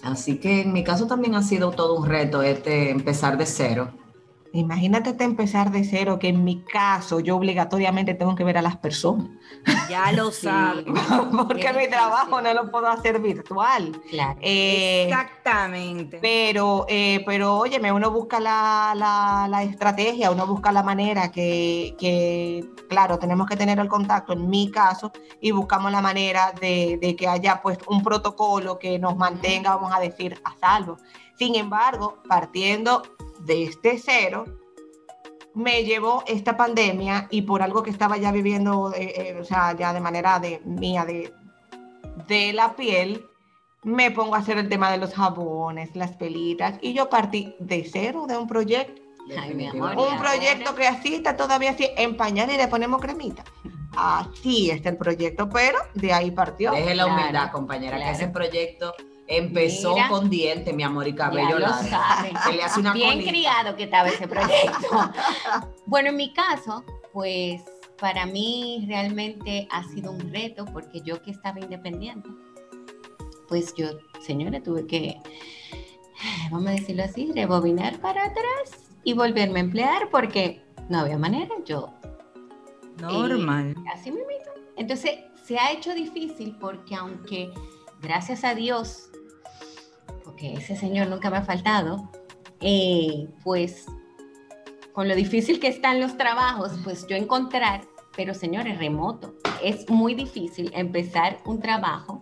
Así 0.04 0.38
que 0.38 0.62
en 0.62 0.72
mi 0.72 0.84
caso 0.84 1.08
también 1.08 1.34
ha 1.34 1.42
sido 1.42 1.72
todo 1.72 1.96
un 1.96 2.06
reto 2.06 2.44
este 2.44 2.92
empezar 2.92 3.40
de 3.40 3.48
cero. 3.48 3.90
Imagínate 4.52 5.14
te 5.14 5.24
empezar 5.26 5.72
de 5.72 5.84
cero, 5.84 6.18
que 6.18 6.30
en 6.30 6.44
mi 6.44 6.64
caso 6.64 7.20
yo 7.20 7.36
obligatoriamente 7.36 8.16
tengo 8.16 8.34
que 8.36 8.44
ver 8.44 8.58
a 8.58 8.62
las 8.64 8.78
personas, 8.78 9.28
Ya 9.90 10.12
lo 10.12 10.32
sabes. 10.32 10.86
porque 11.48 11.72
mi 11.74 11.88
trabajo 11.88 12.42
no 12.42 12.52
lo 12.54 12.72
puedo 12.72 12.88
hacer 12.88 13.20
virtual. 13.20 13.92
Claro. 14.10 14.40
Eh, 14.42 15.04
Exactamente. 15.08 16.18
Pero, 16.20 16.86
eh, 16.90 17.22
pero 17.28 17.58
óyeme, 17.58 17.92
uno 17.92 18.10
busca 18.12 18.40
la, 18.40 18.94
la- 18.96 19.48
la 19.50 19.64
estrategia, 19.64 20.32
uno 20.32 20.48
busca 20.48 20.72
la 20.72 20.82
manera 20.84 21.32
que, 21.32 21.96
que, 22.00 22.66
claro, 22.90 23.20
tenemos 23.20 23.48
que 23.48 23.56
tener 23.56 23.78
el 23.80 23.88
contacto, 23.88 24.34
en 24.34 24.50
mi 24.50 24.72
caso, 24.72 25.12
y 25.42 25.52
buscamos 25.52 25.92
la 25.92 26.02
manera 26.02 26.54
de, 26.60 26.98
de 27.00 27.16
que 27.16 27.28
haya 27.28 27.62
pues 27.62 27.78
un 27.88 28.02
protocolo 28.04 28.80
que 28.80 28.98
nos 28.98 29.16
mantenga, 29.16 29.76
vamos 29.76 29.92
a 29.96 30.00
decir, 30.00 30.42
a 30.44 30.56
salvo. 30.60 30.98
Sin 31.38 31.56
embargo, 31.56 32.18
partiendo 32.28 33.02
de 33.40 33.64
este 33.64 33.98
cero, 33.98 34.46
me 35.56 35.84
llevó 35.84 36.24
esta 36.28 36.56
pandemia 36.56 37.28
y 37.32 37.42
por 37.42 37.62
algo 37.62 37.84
que 37.84 37.90
estaba 37.90 38.18
ya 38.18 38.32
viviendo, 38.32 38.94
eh, 38.96 39.14
eh, 39.16 39.38
o 39.40 39.44
sea, 39.44 39.76
ya 39.76 39.94
de 39.94 40.00
manera 40.00 40.40
de 40.40 40.62
mía, 40.66 41.06
de, 41.06 41.34
de 42.28 42.54
la 42.54 42.76
piel, 42.76 43.26
me 43.84 44.12
pongo 44.12 44.36
a 44.36 44.40
hacer 44.40 44.58
el 44.58 44.70
tema 44.70 44.92
de 44.92 44.98
los 44.98 45.14
jabones, 45.14 45.96
las 45.96 46.12
pelitas, 46.18 46.78
y 46.82 46.94
yo 46.94 47.10
partí 47.10 47.56
de 47.60 47.88
cero 47.90 48.26
de 48.28 48.38
un 48.38 48.48
proyecto. 48.48 49.02
Ay, 49.38 49.54
mi 49.54 49.68
amor, 49.68 49.96
Un 49.98 50.18
proyecto 50.18 50.74
que 50.76 50.88
así 50.88 51.16
está 51.16 51.38
todavía 51.38 51.72
así, 51.72 51.88
en 51.98 52.18
pañal 52.18 52.50
y 52.52 52.58
le 52.58 52.68
ponemos 52.68 53.00
cremita. 53.02 53.44
Así 53.96 54.72
está 54.72 54.90
el 54.90 54.98
proyecto, 54.98 55.50
pero 55.50 55.78
de 55.94 56.14
ahí 56.14 56.32
partió. 56.32 56.72
Deje 56.72 56.96
la 56.96 57.04
Claro, 57.06 57.20
humildad, 57.22 57.52
compañera, 57.52 57.98
claro. 57.98 58.12
que 58.12 58.16
ese 58.24 58.32
proyecto 58.32 58.94
empezó 59.30 59.94
Mira. 59.94 60.10
con 60.10 60.30
dientes, 60.30 60.74
mi 60.74 60.84
amor, 60.84 61.08
y 61.08 61.14
cabello 61.14 61.50
Ya 61.50 61.54
lo 61.56 61.60
largo. 61.60 62.44
Se 62.46 62.54
le 62.54 62.64
hace 62.64 62.80
una 62.80 62.94
Bien 62.94 63.12
colita. 63.12 63.30
criado 63.30 63.76
que 63.76 63.84
estaba 63.84 64.10
ese 64.10 64.28
proyecto. 64.28 64.88
bueno, 65.86 66.10
en 66.10 66.16
mi 66.18 66.34
caso, 66.34 66.84
pues 67.14 67.62
para 68.00 68.26
mí 68.26 68.86
realmente 68.88 69.68
ha 69.72 69.84
sido 69.84 70.12
un 70.12 70.32
reto 70.34 70.66
porque 70.66 71.02
yo 71.02 71.22
que 71.22 71.32
estaba 71.32 71.60
independiente, 71.60 72.30
pues 73.48 73.74
yo, 73.76 73.88
señora, 74.22 74.62
tuve 74.62 74.88
que 74.88 75.18
vamos 76.52 76.68
a 76.68 76.72
decirlo 76.72 77.04
así, 77.04 77.32
rebobinar 77.34 78.00
para 78.00 78.26
atrás 78.26 78.92
y 79.04 79.14
volverme 79.14 79.60
a 79.60 79.64
emplear 79.64 80.10
porque 80.10 80.64
no 80.90 81.00
había 81.00 81.18
manera, 81.18 81.54
yo... 81.66 81.94
Normal. 83.00 83.76
eh, 83.78 83.90
así 83.94 84.12
mismo. 84.12 84.26
Entonces, 84.76 85.20
se 85.46 85.58
ha 85.58 85.72
hecho 85.72 85.94
difícil 85.94 86.58
porque 86.60 86.96
aunque, 86.96 87.50
gracias 88.02 88.44
a 88.44 88.56
Dios, 88.56 89.09
ese 90.42 90.76
señor 90.76 91.08
nunca 91.08 91.30
me 91.30 91.38
ha 91.38 91.44
faltado, 91.44 92.10
eh, 92.62 93.28
pues 93.44 93.86
con 94.94 95.08
lo 95.08 95.16
difícil 95.16 95.60
que 95.60 95.68
están 95.68 96.00
los 96.00 96.18
trabajos, 96.18 96.74
pues 96.84 97.08
yo 97.08 97.16
encontrar, 97.16 97.82
pero 98.16 98.34
señores, 98.34 98.78
remoto, 98.78 99.36
es 99.64 99.90
muy 99.90 100.14
difícil 100.14 100.72
empezar 100.74 101.38
un 101.46 101.60
trabajo. 101.60 102.22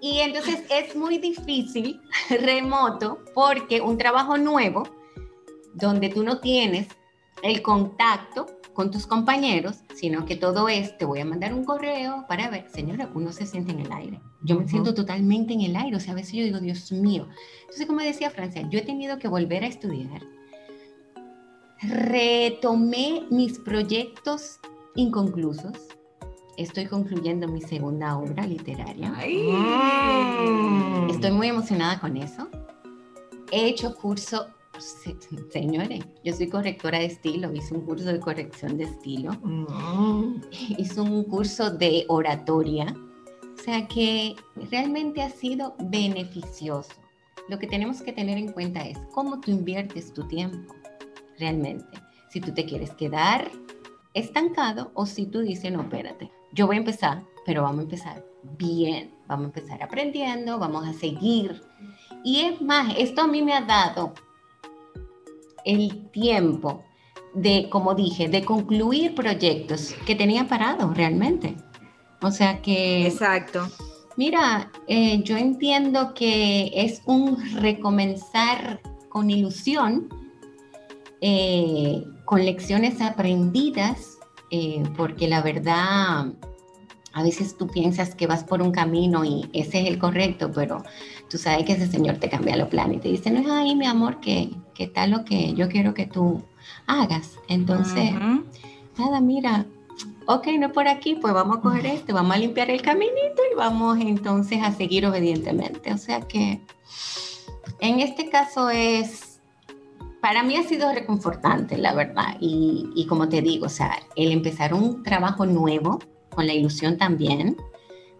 Y 0.00 0.20
entonces 0.20 0.64
es 0.70 0.96
muy 0.96 1.18
difícil 1.18 2.00
remoto 2.30 3.18
porque 3.34 3.80
un 3.80 3.98
trabajo 3.98 4.36
nuevo, 4.36 4.84
donde 5.74 6.08
tú 6.08 6.22
no 6.22 6.40
tienes 6.40 6.88
el 7.42 7.62
contacto 7.62 8.46
con 8.72 8.90
tus 8.90 9.06
compañeros, 9.06 9.80
sino 9.94 10.24
que 10.24 10.36
todo 10.36 10.68
es, 10.68 10.96
te 10.96 11.04
voy 11.04 11.20
a 11.20 11.24
mandar 11.24 11.52
un 11.54 11.64
correo 11.64 12.24
para 12.28 12.48
ver, 12.48 12.68
señora, 12.70 13.10
uno 13.14 13.32
se 13.32 13.46
siente 13.46 13.72
en 13.72 13.80
el 13.80 13.92
aire. 13.92 14.20
Yo 14.42 14.58
me 14.58 14.66
siento 14.66 14.94
totalmente 14.94 15.52
en 15.52 15.60
el 15.60 15.76
aire, 15.76 15.96
o 15.96 16.00
sea, 16.00 16.12
a 16.12 16.16
veces 16.16 16.32
yo 16.32 16.44
digo, 16.44 16.58
Dios 16.58 16.90
mío. 16.92 17.28
Entonces, 17.62 17.86
como 17.86 18.00
decía 18.00 18.30
Francia, 18.30 18.66
yo 18.70 18.78
he 18.78 18.82
tenido 18.82 19.18
que 19.18 19.28
volver 19.28 19.64
a 19.64 19.68
estudiar. 19.68 20.22
Retomé 21.80 23.26
mis 23.30 23.58
proyectos 23.58 24.58
inconclusos. 24.94 25.76
Estoy 26.56 26.86
concluyendo 26.86 27.48
mi 27.48 27.60
segunda 27.60 28.16
obra 28.16 28.46
literaria. 28.46 29.12
Ay. 29.16 29.48
Estoy 31.10 31.30
muy 31.30 31.48
emocionada 31.48 31.98
con 31.98 32.16
eso. 32.16 32.48
He 33.50 33.66
hecho 33.66 33.94
curso, 33.94 34.46
se- 34.82 35.16
señores, 35.50 36.04
yo 36.24 36.32
soy 36.34 36.48
correctora 36.48 36.98
de 36.98 37.06
estilo, 37.06 37.52
hice 37.52 37.74
un 37.74 37.82
curso 37.82 38.06
de 38.12 38.20
corrección 38.20 38.76
de 38.76 38.84
estilo, 38.84 39.32
Mm. 39.42 40.40
hice 40.78 41.00
un 41.00 41.24
curso 41.24 41.70
de 41.70 42.04
oratoria, 42.08 42.94
o 43.58 43.62
sea 43.62 43.86
que 43.88 44.34
realmente 44.70 45.22
ha 45.22 45.30
sido 45.30 45.74
beneficioso. 45.78 46.92
Lo 47.48 47.58
que 47.58 47.66
tenemos 47.66 48.02
que 48.02 48.12
tener 48.12 48.38
en 48.38 48.52
cuenta 48.52 48.80
es 48.82 48.98
cómo 49.12 49.40
tú 49.40 49.50
inviertes 49.50 50.12
tu 50.12 50.26
tiempo 50.28 50.74
realmente. 51.38 51.98
Si 52.30 52.40
tú 52.40 52.52
te 52.52 52.64
quieres 52.64 52.90
quedar 52.92 53.50
estancado 54.14 54.90
o 54.94 55.06
si 55.06 55.26
tú 55.26 55.40
dices, 55.40 55.72
no, 55.72 55.82
espérate, 55.82 56.30
yo 56.52 56.66
voy 56.66 56.76
a 56.76 56.80
empezar, 56.80 57.24
pero 57.46 57.62
vamos 57.62 57.80
a 57.80 57.82
empezar 57.82 58.24
bien, 58.58 59.10
vamos 59.26 59.44
a 59.44 59.48
empezar 59.58 59.82
aprendiendo, 59.82 60.58
vamos 60.58 60.86
a 60.86 60.92
seguir. 60.92 61.62
Y 62.24 62.40
es 62.40 62.60
más, 62.60 62.94
esto 62.98 63.22
a 63.22 63.26
mí 63.26 63.42
me 63.42 63.52
ha 63.54 63.62
dado 63.62 64.12
el 65.64 66.10
tiempo 66.10 66.82
de, 67.34 67.68
como 67.70 67.94
dije, 67.94 68.28
de 68.28 68.44
concluir 68.44 69.14
proyectos 69.14 69.94
que 70.06 70.14
tenía 70.14 70.46
parados 70.48 70.96
realmente. 70.96 71.56
O 72.20 72.30
sea 72.30 72.60
que... 72.62 73.06
Exacto. 73.06 73.68
Mira, 74.16 74.70
eh, 74.88 75.22
yo 75.22 75.36
entiendo 75.36 76.12
que 76.14 76.70
es 76.74 77.02
un 77.06 77.38
recomenzar 77.60 78.80
con 79.08 79.30
ilusión, 79.30 80.08
eh, 81.20 82.04
con 82.24 82.44
lecciones 82.44 83.00
aprendidas, 83.00 84.18
eh, 84.50 84.82
porque 84.96 85.28
la 85.28 85.40
verdad, 85.40 86.26
a 87.14 87.22
veces 87.22 87.56
tú 87.56 87.68
piensas 87.68 88.14
que 88.14 88.26
vas 88.26 88.44
por 88.44 88.60
un 88.60 88.70
camino 88.70 89.24
y 89.24 89.48
ese 89.54 89.80
es 89.80 89.88
el 89.88 89.98
correcto, 89.98 90.50
pero 90.54 90.82
tú 91.30 91.38
sabes 91.38 91.64
que 91.64 91.72
ese 91.72 91.86
señor 91.86 92.18
te 92.18 92.28
cambia 92.28 92.56
los 92.56 92.68
planes 92.68 92.98
y 92.98 93.00
te 93.00 93.08
dice, 93.08 93.30
no 93.30 93.40
es 93.40 93.48
ahí, 93.48 93.74
mi 93.74 93.86
amor, 93.86 94.20
que, 94.20 94.50
que 94.74 94.86
tal 94.86 95.10
lo 95.10 95.24
que 95.24 95.54
yo 95.54 95.68
quiero 95.68 95.94
que 95.94 96.06
tú 96.06 96.42
hagas. 96.86 97.36
Entonces, 97.48 98.12
nada, 98.98 99.20
mira, 99.20 99.66
ok, 100.26 100.46
no 100.58 100.66
es 100.66 100.72
por 100.72 100.88
aquí, 100.88 101.16
pues 101.16 101.34
vamos 101.34 101.58
a 101.58 101.60
coger 101.60 101.86
este, 101.86 102.12
vamos 102.12 102.36
a 102.36 102.38
limpiar 102.38 102.70
el 102.70 102.82
caminito 102.82 103.42
y 103.50 103.56
vamos 103.56 103.98
entonces 104.00 104.60
a 104.62 104.72
seguir 104.72 105.06
obedientemente. 105.06 105.92
O 105.92 105.98
sea 105.98 106.20
que 106.20 106.60
en 107.80 108.00
este 108.00 108.28
caso 108.28 108.70
es, 108.70 109.40
para 110.20 110.42
mí 110.42 110.56
ha 110.56 110.62
sido 110.62 110.92
reconfortante, 110.92 111.76
la 111.78 111.94
verdad. 111.94 112.36
Y, 112.40 112.90
y 112.94 113.06
como 113.06 113.28
te 113.28 113.42
digo, 113.42 113.66
o 113.66 113.70
sea, 113.70 113.98
el 114.16 114.32
empezar 114.32 114.72
un 114.74 115.02
trabajo 115.02 115.46
nuevo, 115.46 115.98
con 116.34 116.46
la 116.46 116.54
ilusión 116.54 116.96
también 116.96 117.56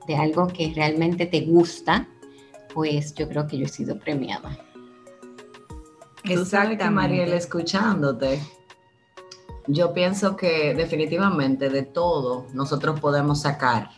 de 0.07 0.17
algo 0.17 0.49
que 0.49 0.73
realmente 0.75 1.27
te 1.27 1.43
gusta, 1.43 2.09
pues 2.75 3.15
yo 3.15 3.29
creo 3.29 3.47
que 3.47 3.59
yo 3.59 3.67
he 3.67 3.69
sido 3.69 3.99
premiada. 3.99 4.59
Que 6.23 6.91
Mariel, 6.91 7.33
escuchándote, 7.33 8.41
yo 9.67 9.93
pienso 9.93 10.37
que 10.37 10.75
definitivamente 10.75 11.69
de 11.69 11.83
todo 11.83 12.47
nosotros 12.53 13.01
podemos 13.01 13.41
sacar 13.43 13.91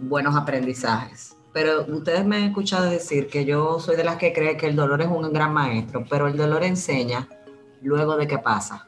buenos 0.00 0.34
aprendizajes. 0.36 1.36
Pero 1.52 1.84
ustedes 1.88 2.24
me 2.24 2.36
han 2.36 2.44
escuchado 2.44 2.84
decir 2.88 3.28
que 3.28 3.44
yo 3.44 3.80
soy 3.80 3.96
de 3.96 4.04
las 4.04 4.16
que 4.16 4.32
cree 4.32 4.56
que 4.56 4.66
el 4.66 4.76
dolor 4.76 5.02
es 5.02 5.08
un 5.08 5.32
gran 5.32 5.52
maestro, 5.52 6.04
pero 6.08 6.28
el 6.28 6.36
dolor 6.36 6.62
enseña 6.62 7.28
luego 7.82 8.16
de 8.16 8.26
que 8.26 8.38
pasa. 8.38 8.86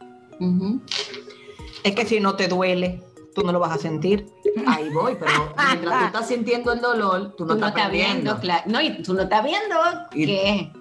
Es 1.83 1.95
que 1.95 2.07
si 2.07 2.21
no 2.21 2.37
te 2.37 2.49
duele, 2.49 3.03
tú 3.35 3.43
no 3.43 3.53
lo 3.53 3.59
vas 3.59 3.73
a 3.73 3.79
sentir. 3.79 4.27
Ahí 4.67 4.91
voy, 4.91 5.17
pero 5.19 5.53
mientras 5.57 5.99
tú 5.99 6.05
estás 6.07 6.29
sintiendo 6.29 6.73
el 6.73 6.81
dolor, 6.81 7.35
tú 7.37 7.45
no 7.45 7.55
tú 7.55 7.61
no 7.61 7.67
estás 7.67 7.71
estás 7.71 7.93
viendo, 7.93 8.39
claro. 8.39 8.63
No, 8.67 8.81
y 8.81 9.03
tú 9.03 9.15
no 9.15 9.23
estás 9.23 9.43
viendo 9.45 9.77
Y- 10.15 10.27
que 10.27 10.73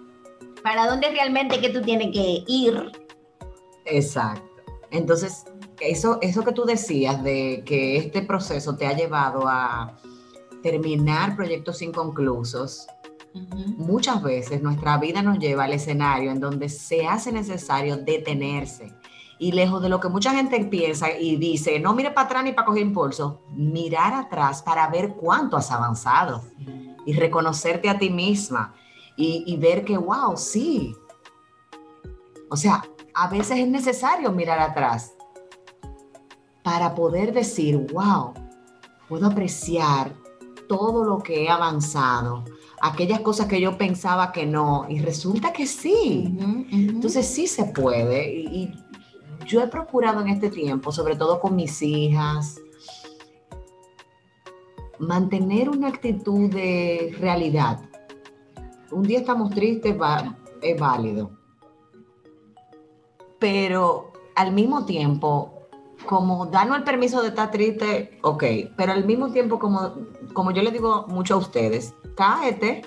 para 0.63 0.87
dónde 0.87 1.09
realmente 1.09 1.59
que 1.59 1.69
tú 1.69 1.81
tienes 1.81 2.11
que 2.11 2.43
ir. 2.47 2.91
Exacto. 3.85 4.49
Entonces, 4.91 5.45
eso, 5.79 6.19
eso 6.21 6.43
que 6.43 6.51
tú 6.51 6.65
decías 6.65 7.23
de 7.23 7.63
que 7.65 7.97
este 7.97 8.21
proceso 8.21 8.75
te 8.75 8.85
ha 8.85 8.93
llevado 8.93 9.47
a 9.47 9.97
terminar 10.61 11.35
proyectos 11.35 11.81
inconclusos, 11.81 12.87
muchas 13.77 14.21
veces 14.21 14.61
nuestra 14.61 14.97
vida 14.97 15.21
nos 15.21 15.39
lleva 15.39 15.63
al 15.63 15.73
escenario 15.73 16.31
en 16.31 16.39
donde 16.39 16.69
se 16.69 17.07
hace 17.07 17.31
necesario 17.31 17.97
detenerse. 17.97 18.93
Y 19.39 19.53
lejos 19.53 19.81
de 19.81 19.89
lo 19.89 19.99
que 19.99 20.09
mucha 20.09 20.31
gente 20.31 20.63
piensa 20.65 21.17
y 21.17 21.37
dice, 21.37 21.79
no 21.79 21.95
mire 21.95 22.11
para 22.11 22.27
atrás 22.27 22.43
ni 22.43 22.51
para 22.51 22.67
coger 22.67 22.83
impulso, 22.83 23.41
mirar 23.51 24.13
atrás 24.13 24.61
para 24.61 24.87
ver 24.89 25.15
cuánto 25.15 25.57
has 25.57 25.71
avanzado 25.71 26.43
y 27.07 27.13
reconocerte 27.13 27.89
a 27.89 27.97
ti 27.97 28.11
misma 28.11 28.75
y, 29.17 29.43
y 29.45 29.57
ver 29.57 29.83
que, 29.85 29.97
wow, 29.97 30.35
sí. 30.35 30.95
O 32.49 32.55
sea, 32.55 32.83
a 33.13 33.27
veces 33.27 33.59
es 33.59 33.67
necesario 33.67 34.31
mirar 34.31 34.59
atrás 34.59 35.13
para 36.63 36.93
poder 36.95 37.33
decir, 37.33 37.77
wow, 37.91 38.33
puedo 39.07 39.27
apreciar 39.27 40.13
todo 40.67 41.03
lo 41.03 41.19
que 41.19 41.43
he 41.43 41.49
avanzado, 41.49 42.45
aquellas 42.81 43.19
cosas 43.19 43.47
que 43.47 43.59
yo 43.59 43.77
pensaba 43.77 44.31
que 44.31 44.45
no, 44.45 44.85
y 44.87 44.99
resulta 44.99 45.51
que 45.51 45.67
sí. 45.67 46.33
Entonces 46.71 47.27
sí 47.27 47.47
se 47.47 47.65
puede. 47.65 48.33
Y, 48.33 48.47
y 48.47 48.73
yo 49.45 49.61
he 49.61 49.67
procurado 49.67 50.21
en 50.21 50.29
este 50.29 50.49
tiempo, 50.49 50.91
sobre 50.91 51.15
todo 51.15 51.39
con 51.41 51.55
mis 51.55 51.81
hijas, 51.81 52.61
mantener 54.99 55.69
una 55.69 55.89
actitud 55.89 56.49
de 56.49 57.15
realidad. 57.19 57.81
Un 58.91 59.03
día 59.03 59.19
estamos 59.19 59.49
tristes, 59.51 59.99
va- 59.99 60.35
es 60.61 60.79
válido. 60.79 61.31
Pero 63.39 64.11
al 64.35 64.51
mismo 64.51 64.85
tiempo, 64.85 65.53
como 66.05 66.45
darnos 66.47 66.77
el 66.77 66.83
permiso 66.83 67.21
de 67.21 67.29
estar 67.29 67.51
triste, 67.51 68.19
ok, 68.21 68.43
pero 68.77 68.91
al 68.91 69.05
mismo 69.05 69.31
tiempo, 69.31 69.59
como, 69.59 69.93
como 70.33 70.51
yo 70.51 70.61
le 70.61 70.71
digo 70.71 71.05
mucho 71.07 71.35
a 71.35 71.37
ustedes, 71.37 71.93
cáete, 72.15 72.81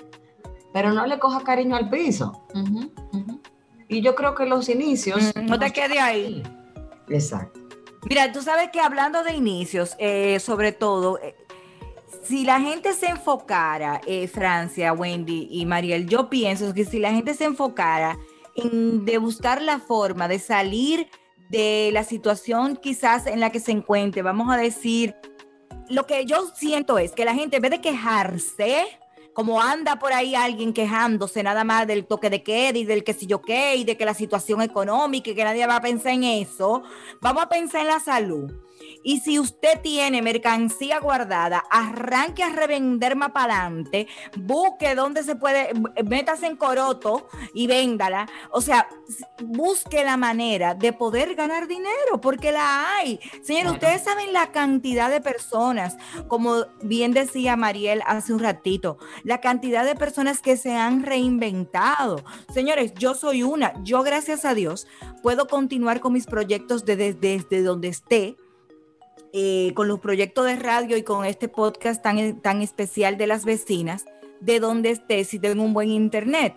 pero 0.73 0.91
no 0.93 1.05
le 1.05 1.19
coja 1.19 1.41
cariño 1.43 1.75
al 1.75 1.89
piso. 1.89 2.41
Y 3.87 4.01
yo 4.01 4.15
creo 4.15 4.33
que 4.35 4.45
los 4.45 4.67
inicios... 4.69 5.33
Mm, 5.35 5.45
no 5.45 5.59
te 5.59 5.71
quedes 5.71 5.99
ahí. 6.01 6.43
Exacto. 7.09 7.59
Mira, 8.09 8.31
tú 8.31 8.41
sabes 8.41 8.69
que 8.71 8.79
hablando 8.79 9.23
de 9.23 9.33
inicios, 9.33 9.95
eh, 9.99 10.39
sobre 10.39 10.71
todo, 10.71 11.19
eh, 11.19 11.35
si 12.23 12.45
la 12.45 12.59
gente 12.59 12.93
se 12.93 13.07
enfocara, 13.07 14.01
eh, 14.05 14.27
Francia, 14.27 14.93
Wendy 14.93 15.47
y 15.51 15.65
Mariel, 15.65 16.07
yo 16.07 16.29
pienso 16.29 16.73
que 16.73 16.85
si 16.85 16.99
la 16.99 17.11
gente 17.11 17.33
se 17.33 17.45
enfocara 17.45 18.17
en 18.55 19.05
de 19.05 19.17
buscar 19.17 19.61
la 19.61 19.79
forma 19.79 20.27
de 20.27 20.39
salir 20.39 21.07
de 21.49 21.89
la 21.93 22.03
situación 22.03 22.75
quizás 22.77 23.27
en 23.27 23.39
la 23.39 23.51
que 23.51 23.59
se 23.59 23.71
encuentre, 23.71 24.21
vamos 24.21 24.51
a 24.51 24.57
decir, 24.57 25.15
lo 25.89 26.05
que 26.05 26.25
yo 26.25 26.47
siento 26.55 26.97
es 26.97 27.11
que 27.11 27.25
la 27.25 27.35
gente 27.35 27.57
en 27.57 27.61
vez 27.61 27.71
de 27.71 27.81
quejarse, 27.81 28.85
como 29.33 29.61
anda 29.61 29.99
por 29.99 30.13
ahí 30.13 30.33
alguien 30.33 30.73
quejándose 30.73 31.43
nada 31.43 31.63
más 31.63 31.85
del 31.85 32.05
toque 32.05 32.29
de 32.29 32.41
queda 32.41 32.77
y 32.77 32.85
del 32.85 33.03
que 33.03 33.13
si 33.13 33.27
yo 33.27 33.41
qué 33.41 33.75
y 33.75 33.83
de 33.83 33.97
que 33.97 34.05
la 34.05 34.13
situación 34.13 34.61
económica 34.61 35.29
y 35.29 35.35
que 35.35 35.43
nadie 35.43 35.67
va 35.67 35.75
a 35.75 35.81
pensar 35.81 36.13
en 36.13 36.23
eso, 36.23 36.83
vamos 37.21 37.43
a 37.43 37.49
pensar 37.49 37.81
en 37.81 37.87
la 37.87 37.99
salud. 37.99 38.51
Y 39.03 39.19
si 39.19 39.39
usted 39.39 39.81
tiene 39.81 40.21
mercancía 40.21 40.99
guardada, 40.99 41.63
arranque 41.69 42.43
a 42.43 42.49
revender 42.49 43.15
más 43.15 43.31
para 43.31 43.61
adelante, 43.61 44.07
busque 44.37 44.95
dónde 44.95 45.23
se 45.23 45.35
puede, 45.35 45.73
métase 46.03 46.47
en 46.47 46.55
coroto 46.55 47.27
y 47.53 47.67
véndala. 47.67 48.27
O 48.51 48.61
sea, 48.61 48.87
busque 49.43 50.03
la 50.03 50.17
manera 50.17 50.73
de 50.73 50.91
poder 50.91 51.35
ganar 51.35 51.67
dinero, 51.67 52.19
porque 52.21 52.51
la 52.51 52.95
hay. 52.95 53.19
Señor, 53.43 53.73
ustedes 53.73 54.03
saben 54.03 54.33
la 54.33 54.51
cantidad 54.51 55.09
de 55.09 55.21
personas, 55.21 55.97
como 56.27 56.65
bien 56.81 57.11
decía 57.11 57.55
Mariel 57.55 58.01
hace 58.05 58.33
un 58.33 58.39
ratito, 58.39 58.97
la 59.23 59.39
cantidad 59.39 59.85
de 59.85 59.95
personas 59.95 60.41
que 60.41 60.57
se 60.57 60.75
han 60.75 61.03
reinventado. 61.03 62.23
Señores, 62.53 62.93
yo 62.95 63.13
soy 63.13 63.43
una, 63.43 63.73
yo 63.83 64.03
gracias 64.03 64.45
a 64.45 64.53
Dios 64.53 64.87
puedo 65.21 65.47
continuar 65.47 65.99
con 65.99 66.13
mis 66.13 66.25
proyectos 66.25 66.85
desde, 66.85 67.13
desde 67.13 67.63
donde 67.63 67.89
esté 67.89 68.35
eh, 69.37 69.73
con 69.73 69.89
los 69.89 69.99
proyectos 69.99 70.45
de 70.45 70.55
radio 70.55 70.95
y 70.95 71.03
con 71.03 71.25
este 71.25 71.49
podcast 71.49 72.01
tan, 72.01 72.39
tan 72.39 72.61
especial 72.61 73.17
de 73.17 73.27
las 73.27 73.43
vecinas, 73.43 74.05
de 74.39 74.61
donde 74.61 74.91
esté, 74.91 75.25
si 75.25 75.39
tengo 75.39 75.61
un 75.61 75.73
buen 75.73 75.89
internet. 75.89 76.55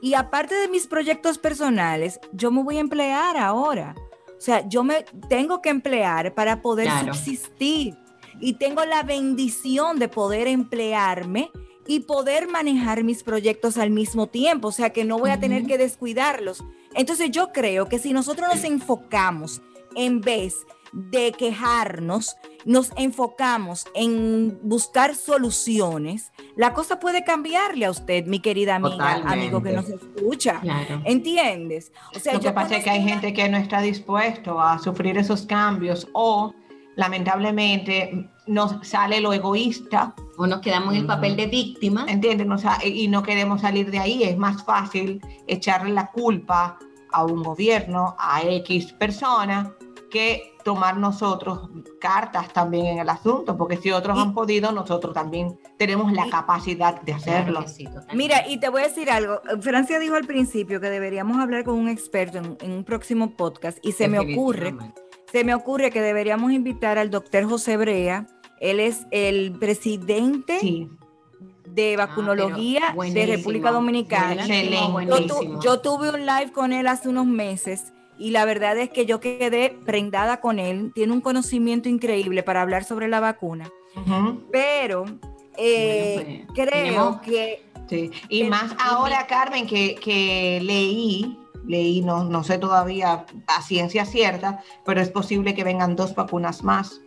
Y 0.00 0.14
aparte 0.14 0.54
de 0.54 0.68
mis 0.68 0.86
proyectos 0.86 1.38
personales, 1.38 2.20
yo 2.32 2.52
me 2.52 2.62
voy 2.62 2.76
a 2.76 2.80
emplear 2.82 3.36
ahora. 3.36 3.96
O 4.38 4.40
sea, 4.40 4.68
yo 4.68 4.84
me 4.84 5.04
tengo 5.28 5.60
que 5.60 5.70
emplear 5.70 6.32
para 6.32 6.62
poder 6.62 6.88
subsistir. 7.04 7.96
Y 8.38 8.52
tengo 8.52 8.84
la 8.84 9.02
bendición 9.02 9.98
de 9.98 10.06
poder 10.06 10.46
emplearme 10.46 11.50
y 11.88 11.98
poder 11.98 12.46
manejar 12.46 13.02
mis 13.02 13.24
proyectos 13.24 13.76
al 13.76 13.90
mismo 13.90 14.28
tiempo. 14.28 14.68
O 14.68 14.72
sea, 14.72 14.90
que 14.90 15.04
no 15.04 15.18
voy 15.18 15.30
a 15.30 15.40
tener 15.40 15.66
que 15.66 15.78
descuidarlos. 15.78 16.62
Entonces 16.94 17.32
yo 17.32 17.50
creo 17.52 17.88
que 17.88 17.98
si 17.98 18.12
nosotros 18.12 18.48
nos 18.54 18.62
enfocamos 18.62 19.60
en 19.96 20.20
vez 20.20 20.64
de 20.92 21.32
quejarnos, 21.32 22.36
nos 22.64 22.92
enfocamos 22.96 23.86
en 23.94 24.58
buscar 24.62 25.14
soluciones, 25.14 26.32
la 26.56 26.74
cosa 26.74 27.00
puede 27.00 27.24
cambiarle 27.24 27.86
a 27.86 27.90
usted, 27.90 28.26
mi 28.26 28.40
querida 28.40 28.76
amiga, 28.76 29.22
amigo 29.26 29.62
que 29.62 29.72
nos 29.72 29.88
escucha. 29.88 30.60
¿Entiendes? 31.04 31.92
O 32.14 32.18
sea, 32.18 32.34
Lo 32.34 32.40
que 32.40 32.52
pasa 32.52 32.76
es 32.76 32.84
que 32.84 32.90
hay 32.90 33.02
gente 33.02 33.32
que 33.32 33.48
no 33.48 33.56
está 33.56 33.80
dispuesto 33.80 34.60
a 34.60 34.78
sufrir 34.78 35.16
esos 35.18 35.42
cambios 35.46 36.08
o 36.12 36.54
lamentablemente 36.96 38.28
nos 38.46 38.86
sale 38.86 39.20
lo 39.20 39.32
egoísta. 39.32 40.14
O 40.36 40.46
nos 40.46 40.60
quedamos 40.60 40.94
en 40.94 41.00
el 41.00 41.06
papel 41.06 41.36
de 41.36 41.46
víctima. 41.46 42.04
¿Entiendes? 42.08 42.46
y 42.84 43.08
no 43.08 43.22
queremos 43.22 43.60
salir 43.60 43.90
de 43.90 43.98
ahí. 43.98 44.22
Es 44.22 44.36
más 44.36 44.64
fácil 44.64 45.20
echarle 45.46 45.92
la 45.92 46.10
culpa 46.10 46.78
a 47.12 47.24
un 47.24 47.42
gobierno, 47.42 48.16
a 48.18 48.42
X 48.42 48.92
persona, 48.92 49.72
que 50.10 50.56
tomar 50.64 50.96
nosotros 50.98 51.70
cartas 52.00 52.52
también 52.52 52.86
en 52.86 52.98
el 52.98 53.08
asunto, 53.08 53.56
porque 53.56 53.76
si 53.76 53.90
otros 53.90 54.18
han 54.18 54.34
podido, 54.34 54.72
nosotros 54.72 55.14
también 55.14 55.58
tenemos 55.78 56.12
la 56.12 56.28
capacidad 56.28 57.00
de 57.00 57.14
hacerlo. 57.14 57.64
Mira, 58.12 58.46
y 58.46 58.58
te 58.58 58.68
voy 58.68 58.82
a 58.82 58.88
decir 58.88 59.10
algo. 59.10 59.40
Francia 59.60 59.98
dijo 59.98 60.16
al 60.16 60.26
principio 60.26 60.80
que 60.80 60.90
deberíamos 60.90 61.38
hablar 61.38 61.64
con 61.64 61.74
un 61.74 61.88
experto 61.88 62.38
en, 62.38 62.72
un 62.72 62.84
próximo 62.84 63.36
podcast, 63.36 63.78
y 63.82 63.92
se 63.92 64.08
me 64.08 64.18
ocurre, 64.18 64.74
se 65.32 65.44
me 65.44 65.54
ocurre 65.54 65.90
que 65.90 66.02
deberíamos 66.02 66.52
invitar 66.52 66.98
al 66.98 67.10
doctor 67.10 67.48
José 67.48 67.76
Brea. 67.76 68.26
Él 68.60 68.78
es 68.78 69.06
el 69.10 69.52
presidente 69.58 70.88
de 71.64 71.94
ah, 71.94 72.06
vacunología 72.06 72.94
de 73.12 73.26
República 73.26 73.70
Dominicana. 73.70 74.46
yo 75.62 75.80
tuve 75.80 76.10
un 76.10 76.26
live 76.26 76.52
con 76.52 76.72
él 76.72 76.86
hace 76.86 77.08
unos 77.08 77.26
meses 77.26 77.92
y 78.20 78.30
la 78.30 78.44
verdad 78.44 78.76
es 78.76 78.90
que 78.90 79.06
yo 79.06 79.18
quedé 79.18 79.76
prendada 79.86 80.40
con 80.40 80.58
él, 80.58 80.92
tiene 80.94 81.12
un 81.12 81.22
conocimiento 81.22 81.88
increíble 81.88 82.42
para 82.42 82.60
hablar 82.60 82.84
sobre 82.84 83.08
la 83.08 83.18
vacuna, 83.18 83.70
pero 84.52 85.06
eh, 85.56 86.44
pues, 86.54 86.68
creo 86.68 87.20
que... 87.22 87.64
Sí. 87.88 88.10
Y 88.28 88.44
más 88.44 88.76
ahora, 88.78 89.26
Carmen, 89.26 89.66
que, 89.66 89.96
que 89.96 90.60
leí, 90.62 91.36
leí, 91.66 92.02
no, 92.02 92.22
no 92.22 92.44
sé 92.44 92.58
todavía 92.58 93.24
a 93.48 93.62
ciencia 93.62 94.04
cierta, 94.04 94.62
pero 94.84 95.00
es 95.00 95.10
posible 95.10 95.54
que 95.54 95.64
vengan 95.64 95.96
dos 95.96 96.14
vacunas 96.14 96.62
más. 96.62 97.00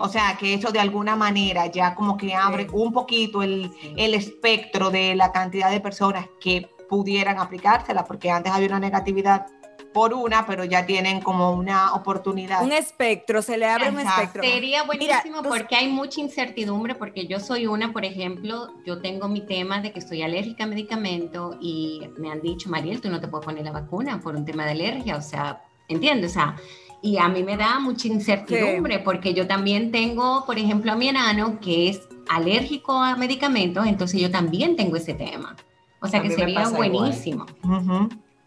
O 0.00 0.08
sea, 0.08 0.36
que 0.38 0.52
eso 0.52 0.72
de 0.72 0.80
alguna 0.80 1.16
manera 1.16 1.68
ya 1.68 1.94
como 1.94 2.18
que 2.18 2.34
abre 2.34 2.66
un 2.72 2.92
poquito 2.92 3.42
el, 3.42 3.70
el 3.96 4.12
espectro 4.12 4.90
de 4.90 5.14
la 5.14 5.32
cantidad 5.32 5.70
de 5.70 5.80
personas 5.80 6.26
que 6.38 6.68
pudieran 6.88 7.38
aplicársela, 7.38 8.04
porque 8.04 8.30
antes 8.30 8.52
había 8.52 8.68
una 8.68 8.80
negatividad 8.80 9.46
por 9.92 10.14
una, 10.14 10.46
pero 10.46 10.64
ya 10.64 10.86
tienen 10.86 11.20
como 11.20 11.52
una 11.52 11.94
oportunidad. 11.94 12.62
Un 12.62 12.72
espectro, 12.72 13.42
se 13.42 13.56
le 13.56 13.66
abre 13.66 13.90
un 13.90 13.98
espectro. 13.98 14.42
Sería 14.42 14.84
buenísimo 14.84 15.42
porque 15.42 15.76
hay 15.76 15.88
mucha 15.88 16.20
incertidumbre, 16.20 16.94
porque 16.94 17.26
yo 17.26 17.40
soy 17.40 17.66
una, 17.66 17.92
por 17.92 18.04
ejemplo, 18.04 18.68
yo 18.84 19.00
tengo 19.00 19.28
mi 19.28 19.40
tema 19.40 19.80
de 19.80 19.92
que 19.92 19.98
estoy 19.98 20.22
alérgica 20.22 20.64
a 20.64 20.66
medicamento 20.66 21.56
y 21.60 22.02
me 22.18 22.30
han 22.30 22.40
dicho, 22.40 22.70
Mariel, 22.70 23.00
tú 23.00 23.10
no 23.10 23.20
te 23.20 23.28
puedes 23.28 23.44
poner 23.44 23.64
la 23.64 23.72
vacuna 23.72 24.20
por 24.20 24.36
un 24.36 24.44
tema 24.44 24.64
de 24.64 24.72
alergia, 24.72 25.16
o 25.16 25.22
sea, 25.22 25.62
¿entiendes? 25.88 26.32
O 26.32 26.34
sea, 26.34 26.56
y 27.02 27.18
a 27.18 27.28
mí 27.28 27.42
me 27.42 27.56
da 27.56 27.78
mucha 27.80 28.08
incertidumbre 28.08 28.98
porque 28.98 29.34
yo 29.34 29.46
también 29.46 29.90
tengo, 29.90 30.44
por 30.46 30.58
ejemplo, 30.58 30.92
a 30.92 30.96
mi 30.96 31.08
enano 31.08 31.58
que 31.60 31.88
es 31.88 32.00
alérgico 32.28 32.92
a 32.92 33.16
medicamentos, 33.16 33.86
entonces 33.86 34.20
yo 34.20 34.30
también 34.30 34.76
tengo 34.76 34.96
ese 34.96 35.14
tema. 35.14 35.56
O 36.00 36.08
sea 36.08 36.22
que 36.22 36.30
sería 36.30 36.68
buenísimo. 36.68 37.46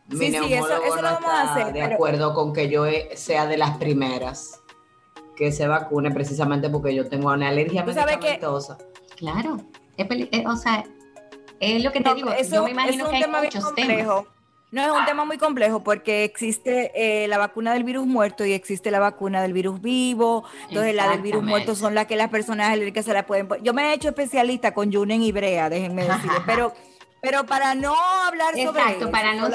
Mi 0.08 0.18
sí, 0.18 0.38
sí, 0.38 0.54
eso, 0.54 0.84
eso 0.84 0.96
lo 0.98 1.02
vamos 1.02 1.30
a 1.30 1.54
hacer. 1.54 1.74
De 1.74 1.82
acuerdo 1.82 2.34
con 2.34 2.54
que 2.54 2.70
yo 2.70 2.86
sea 3.16 3.46
de 3.48 3.58
las 3.58 3.78
primeras 3.78 4.62
que 5.36 5.52
se 5.52 5.68
vacune 5.68 6.12
precisamente 6.12 6.70
porque 6.70 6.94
yo 6.94 7.08
tengo 7.08 7.32
una 7.32 7.50
alergia 7.50 7.84
medicamentosa. 7.84 8.78
Que, 8.78 9.16
claro, 9.16 9.58
eh, 9.98 10.44
o 10.46 10.56
sea, 10.56 10.84
es 11.60 11.84
lo 11.84 11.92
que 11.92 12.02
te 12.02 12.14
digo. 12.14 12.32
Eso, 12.32 12.56
yo 12.56 12.64
me 12.66 12.72
imagino 12.72 13.10
que 13.10 13.16
hay 13.16 13.28
muchos 13.28 13.76
temas. 13.76 14.26
No 14.72 14.82
es 14.82 14.92
un 14.92 15.06
tema 15.06 15.24
muy 15.24 15.38
complejo 15.38 15.84
porque 15.84 16.24
existe 16.24 16.92
eh, 16.96 17.28
la 17.28 17.38
vacuna 17.38 17.74
del 17.74 17.84
virus 17.84 18.08
muerto 18.08 18.44
y 18.44 18.54
existe 18.54 18.90
la 18.90 19.00
vacuna 19.00 19.40
del 19.44 19.54
virus 19.54 19.80
vivo. 19.82 20.46
Entonces, 20.68 20.96
la 20.96 21.10
del 21.10 21.22
virus 21.22 21.44
muerto 21.44 21.76
son 21.76 21.94
las 21.94 22.08
que 22.08 22.16
las 22.16 22.30
personas 22.30 22.72
alérgicas 22.72 23.06
se 23.06 23.14
la 23.14 23.28
pueden 23.28 23.48
poner. 23.48 23.64
Yo 23.64 23.76
me 23.76 23.84
he 23.84 23.94
hecho 23.94 24.08
especialista 24.10 24.74
con 24.74 24.92
Junen 24.92 25.22
y 25.22 25.32
Brea, 25.32 25.70
déjenme 25.70 26.06
decirles, 26.06 26.42
pero 26.48 26.74
pero 27.24 27.46
para 27.46 27.74
no 27.74 27.96
hablar 28.28 28.54
sobre 28.54 28.98
eso, 28.98 29.10
para 29.10 29.34
no, 29.34 29.50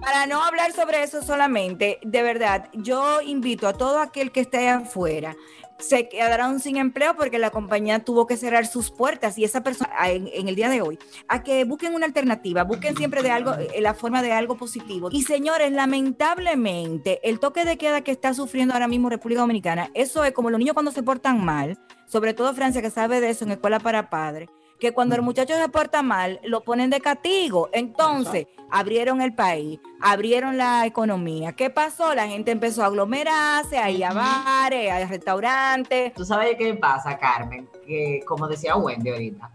para 0.00 0.26
no 0.26 0.44
hablar 0.44 0.72
sobre 0.72 1.02
eso 1.02 1.20
solamente, 1.20 1.98
de 2.04 2.22
verdad, 2.22 2.68
yo 2.74 3.20
invito 3.22 3.66
a 3.66 3.72
todo 3.72 3.98
aquel 3.98 4.30
que 4.30 4.38
esté 4.38 4.68
afuera, 4.68 5.36
se 5.80 6.08
quedarán 6.08 6.60
sin 6.60 6.76
empleo 6.76 7.16
porque 7.16 7.40
la 7.40 7.50
compañía 7.50 8.04
tuvo 8.04 8.28
que 8.28 8.36
cerrar 8.36 8.68
sus 8.68 8.92
puertas 8.92 9.36
y 9.36 9.42
esa 9.42 9.64
persona 9.64 9.90
en, 10.08 10.46
el 10.46 10.54
día 10.54 10.68
de 10.68 10.80
hoy, 10.80 10.96
a 11.26 11.42
que 11.42 11.64
busquen 11.64 11.92
una 11.92 12.06
alternativa, 12.06 12.62
busquen 12.62 12.96
siempre 12.96 13.20
de 13.20 13.32
algo, 13.32 13.54
eh, 13.54 13.80
la 13.80 13.92
forma 13.92 14.22
de 14.22 14.30
algo 14.30 14.56
positivo. 14.56 15.08
Y 15.10 15.24
señores, 15.24 15.72
lamentablemente, 15.72 17.18
el 17.28 17.40
toque 17.40 17.64
de 17.64 17.78
queda 17.78 18.02
que 18.02 18.12
está 18.12 18.32
sufriendo 18.32 18.74
ahora 18.74 18.86
mismo 18.86 19.10
República 19.10 19.40
Dominicana, 19.40 19.90
eso 19.94 20.24
es 20.24 20.32
como 20.32 20.50
los 20.50 20.60
niños 20.60 20.74
cuando 20.74 20.92
se 20.92 21.02
portan 21.02 21.44
mal, 21.44 21.76
sobre 22.06 22.32
todo 22.32 22.54
Francia 22.54 22.80
que 22.80 22.90
sabe 22.90 23.20
de 23.20 23.30
eso 23.30 23.44
en 23.44 23.50
escuela 23.50 23.80
para 23.80 24.08
padres 24.08 24.48
que 24.78 24.92
cuando 24.92 25.14
el 25.14 25.22
muchacho 25.22 25.54
se 25.54 25.68
porta 25.68 26.02
mal, 26.02 26.40
lo 26.44 26.62
ponen 26.62 26.90
de 26.90 27.00
castigo. 27.00 27.68
Entonces, 27.72 28.46
abrieron 28.70 29.20
el 29.22 29.34
país, 29.34 29.80
abrieron 30.00 30.56
la 30.56 30.86
economía. 30.86 31.52
¿Qué 31.52 31.70
pasó? 31.70 32.14
La 32.14 32.28
gente 32.28 32.50
empezó 32.50 32.82
a 32.82 32.86
aglomerarse, 32.86 33.78
a 33.78 33.90
ir 33.90 34.04
a 34.04 34.12
bares, 34.12 34.90
a 34.90 35.06
restaurantes. 35.06 36.14
¿Tú 36.14 36.24
sabes 36.24 36.56
qué 36.58 36.74
pasa, 36.74 37.18
Carmen? 37.18 37.68
Que, 37.86 38.20
como 38.26 38.48
decía 38.48 38.76
Wendy 38.76 39.10
ahorita, 39.10 39.50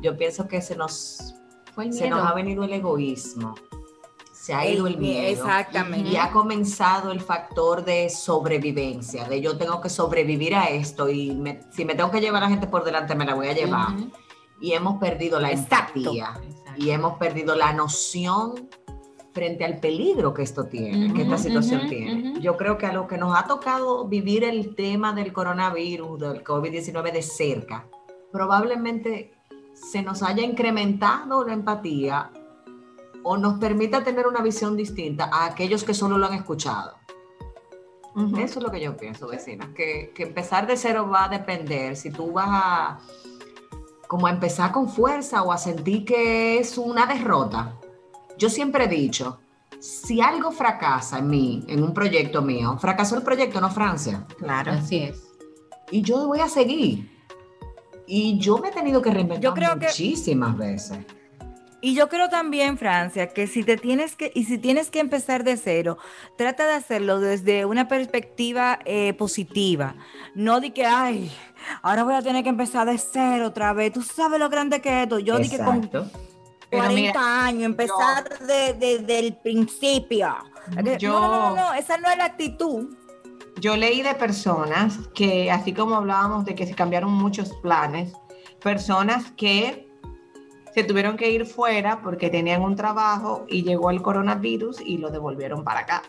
yo 0.00 0.16
pienso 0.16 0.48
que 0.48 0.60
se 0.60 0.76
nos, 0.76 1.34
se 1.90 2.08
nos 2.08 2.26
ha 2.26 2.34
venido 2.34 2.64
el 2.64 2.72
egoísmo 2.72 3.54
se 4.32 4.52
ha 4.52 4.68
ido 4.68 4.86
el, 4.86 4.98
miedo. 4.98 5.26
Exactamente. 5.26 6.10
Y 6.10 6.16
ha 6.16 6.30
comenzado 6.30 7.12
el 7.12 7.20
factor 7.22 7.82
de 7.82 8.10
sobrevivencia, 8.10 9.24
de 9.24 9.40
yo 9.40 9.56
tengo 9.56 9.80
que 9.80 9.88
sobrevivir 9.88 10.54
a 10.54 10.64
esto 10.64 11.08
y 11.08 11.42
si 11.70 11.86
me 11.86 11.94
tengo 11.94 12.10
que 12.10 12.20
llevar 12.20 12.42
a 12.42 12.46
la 12.46 12.50
gente 12.50 12.66
por 12.66 12.84
delante, 12.84 13.14
me 13.14 13.24
la 13.24 13.32
voy 13.32 13.48
a 13.48 13.54
llevar 13.54 13.94
y 14.60 14.72
hemos 14.72 14.98
perdido 14.98 15.40
la 15.40 15.50
empatía 15.50 16.34
y 16.76 16.90
hemos 16.90 17.18
perdido 17.18 17.54
la 17.54 17.72
noción 17.72 18.68
frente 19.32 19.64
al 19.64 19.78
peligro 19.78 20.32
que 20.32 20.42
esto 20.42 20.66
tiene, 20.66 21.12
que 21.12 21.22
esta 21.22 21.36
situación 21.36 21.88
tiene. 21.88 22.40
Yo 22.40 22.56
creo 22.56 22.78
que 22.78 22.86
a 22.86 22.92
lo 22.92 23.08
que 23.08 23.18
nos 23.18 23.36
ha 23.36 23.46
tocado 23.46 24.06
vivir 24.06 24.44
el 24.44 24.76
tema 24.76 25.12
del 25.12 25.32
coronavirus, 25.32 26.20
del 26.20 26.44
COVID-19 26.44 27.12
de 27.12 27.22
cerca, 27.22 27.84
probablemente 28.30 29.32
se 29.74 30.02
nos 30.02 30.22
haya 30.22 30.44
incrementado 30.44 31.44
la 31.44 31.52
empatía 31.52 32.30
o 33.24 33.36
nos 33.36 33.58
permita 33.58 34.04
tener 34.04 34.28
una 34.28 34.40
visión 34.40 34.76
distinta 34.76 35.28
a 35.32 35.46
aquellos 35.46 35.82
que 35.82 35.94
solo 35.94 36.16
lo 36.16 36.26
han 36.26 36.34
escuchado. 36.34 36.94
Eso 38.38 38.60
es 38.60 38.62
lo 38.62 38.70
que 38.70 38.80
yo 38.80 38.96
pienso, 38.96 39.26
vecina, 39.26 39.74
que, 39.74 40.12
que 40.14 40.22
empezar 40.22 40.68
de 40.68 40.76
cero 40.76 41.10
va 41.12 41.24
a 41.24 41.28
depender. 41.28 41.96
Si 41.96 42.12
tú 42.12 42.30
vas 42.30 42.46
a 42.48 43.00
como 44.08 44.26
a 44.26 44.30
empezar 44.30 44.72
con 44.72 44.88
fuerza 44.88 45.42
o 45.42 45.52
a 45.52 45.58
sentir 45.58 46.04
que 46.04 46.58
es 46.58 46.78
una 46.78 47.06
derrota. 47.06 47.74
Yo 48.38 48.48
siempre 48.50 48.84
he 48.84 48.88
dicho, 48.88 49.40
si 49.80 50.20
algo 50.20 50.50
fracasa 50.50 51.18
en 51.18 51.28
mí, 51.28 51.64
en 51.68 51.82
un 51.82 51.92
proyecto 51.94 52.42
mío, 52.42 52.76
fracasó 52.78 53.16
el 53.16 53.22
proyecto, 53.22 53.60
no 53.60 53.70
Francia. 53.70 54.26
Claro. 54.38 54.72
Así 54.72 54.98
es. 54.98 55.22
Y 55.90 56.02
yo 56.02 56.26
voy 56.26 56.40
a 56.40 56.48
seguir. 56.48 57.10
Y 58.06 58.38
yo 58.38 58.58
me 58.58 58.68
he 58.68 58.72
tenido 58.72 59.00
que 59.00 59.10
reinventar 59.10 59.42
Yo 59.42 59.54
creo 59.54 59.78
que- 59.78 59.86
muchísimas 59.86 60.56
veces. 60.56 60.98
Y 61.84 61.94
yo 61.94 62.08
creo 62.08 62.30
también, 62.30 62.78
Francia, 62.78 63.26
que 63.28 63.46
si 63.46 63.62
te 63.62 63.76
tienes 63.76 64.16
que, 64.16 64.32
y 64.34 64.44
si 64.46 64.56
tienes 64.56 64.90
que 64.90 65.00
empezar 65.00 65.44
de 65.44 65.58
cero, 65.58 65.98
trata 66.38 66.66
de 66.66 66.72
hacerlo 66.72 67.20
desde 67.20 67.66
una 67.66 67.88
perspectiva 67.88 68.78
eh, 68.86 69.12
positiva. 69.12 69.94
No 70.34 70.60
de 70.60 70.72
que, 70.72 70.86
ay, 70.86 71.30
ahora 71.82 72.04
voy 72.04 72.14
a 72.14 72.22
tener 72.22 72.42
que 72.42 72.48
empezar 72.48 72.86
de 72.86 72.96
cero 72.96 73.48
otra 73.48 73.74
vez. 73.74 73.92
Tú 73.92 74.00
sabes 74.00 74.40
lo 74.40 74.48
grande 74.48 74.80
que 74.80 74.88
es 74.96 75.02
esto. 75.02 75.18
Yo 75.18 75.38
dije 75.38 75.58
con 75.58 75.76
Exacto. 75.84 76.10
Pero 76.70 76.84
40 76.84 76.94
mira, 76.94 77.44
años, 77.44 77.64
empezar 77.64 78.38
de- 78.46 78.72
de- 78.72 78.98
desde 79.00 79.18
el 79.18 79.36
principio. 79.36 80.34
Yo- 80.98 81.12
No, 81.12 81.20
no, 81.20 81.50
no, 81.50 81.56
no, 81.56 81.74
esa 81.74 81.98
no 81.98 82.08
es 82.08 82.16
la 82.16 82.24
actitud. 82.24 82.96
Yo 83.60 83.76
leí 83.76 84.00
de 84.00 84.14
personas 84.14 84.96
que, 85.14 85.50
así 85.50 85.74
como 85.74 85.96
hablábamos 85.96 86.46
de 86.46 86.54
que 86.54 86.66
se 86.66 86.74
cambiaron 86.74 87.12
muchos 87.12 87.52
planes, 87.62 88.14
personas 88.62 89.30
que 89.36 89.92
se 90.74 90.84
tuvieron 90.84 91.16
que 91.16 91.30
ir 91.30 91.46
fuera 91.46 92.00
porque 92.02 92.30
tenían 92.30 92.62
un 92.62 92.74
trabajo 92.76 93.44
y 93.48 93.62
llegó 93.62 93.90
el 93.90 94.02
coronavirus 94.02 94.80
y 94.80 94.98
lo 94.98 95.10
devolvieron 95.10 95.62
para 95.64 95.80
acá. 95.80 96.02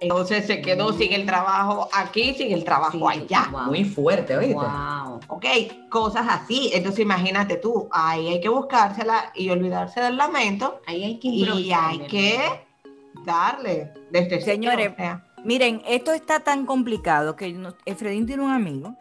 Entonces 0.00 0.46
se 0.46 0.62
quedó 0.62 0.92
sin 0.92 1.12
el 1.12 1.26
trabajo 1.26 1.88
aquí, 1.92 2.32
sin 2.34 2.52
el 2.52 2.62
trabajo 2.64 2.92
Sí, 3.10 3.18
allá. 3.20 3.48
wow. 3.50 3.62
Muy 3.64 3.84
fuerte, 3.84 4.36
oíste. 4.36 4.54
Wow. 4.54 5.18
Ok, 5.26 5.44
cosas 5.90 6.24
así. 6.28 6.70
Entonces 6.72 7.00
imagínate 7.00 7.56
tú, 7.56 7.88
ahí 7.90 8.28
hay 8.28 8.40
que 8.40 8.48
buscársela 8.48 9.32
y 9.34 9.50
olvidarse 9.50 10.00
del 10.00 10.16
lamento 10.16 10.80
Ahí 10.86 11.02
hay 11.04 11.18
que 11.18 11.28
y 11.28 11.40
improvisar, 11.40 11.90
hay 11.90 11.98
que 12.06 12.38
darle 13.24 13.92
desde 14.10 14.40
cero, 14.40 14.44
Señores, 14.44 14.92
o 14.92 14.96
sea, 14.96 15.24
Miren, 15.44 15.82
esto 15.86 16.12
está 16.12 16.40
tan 16.40 16.66
complicado 16.66 17.36
que 17.36 17.52
no- 17.52 17.74
Efredín 17.84 18.26
tiene 18.26 18.42
un 18.42 18.50
amigo, 18.50 18.96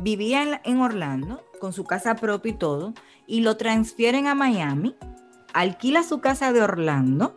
vivía 0.00 0.60
en 0.64 0.80
Orlando 0.80 1.42
con 1.60 1.72
su 1.72 1.84
casa 1.84 2.14
propia 2.16 2.50
y 2.50 2.54
todo, 2.54 2.92
y 3.26 3.40
lo 3.40 3.56
transfieren 3.56 4.26
a 4.26 4.34
Miami, 4.34 4.96
alquila 5.52 6.02
su 6.02 6.20
casa 6.20 6.52
de 6.52 6.62
Orlando, 6.62 7.34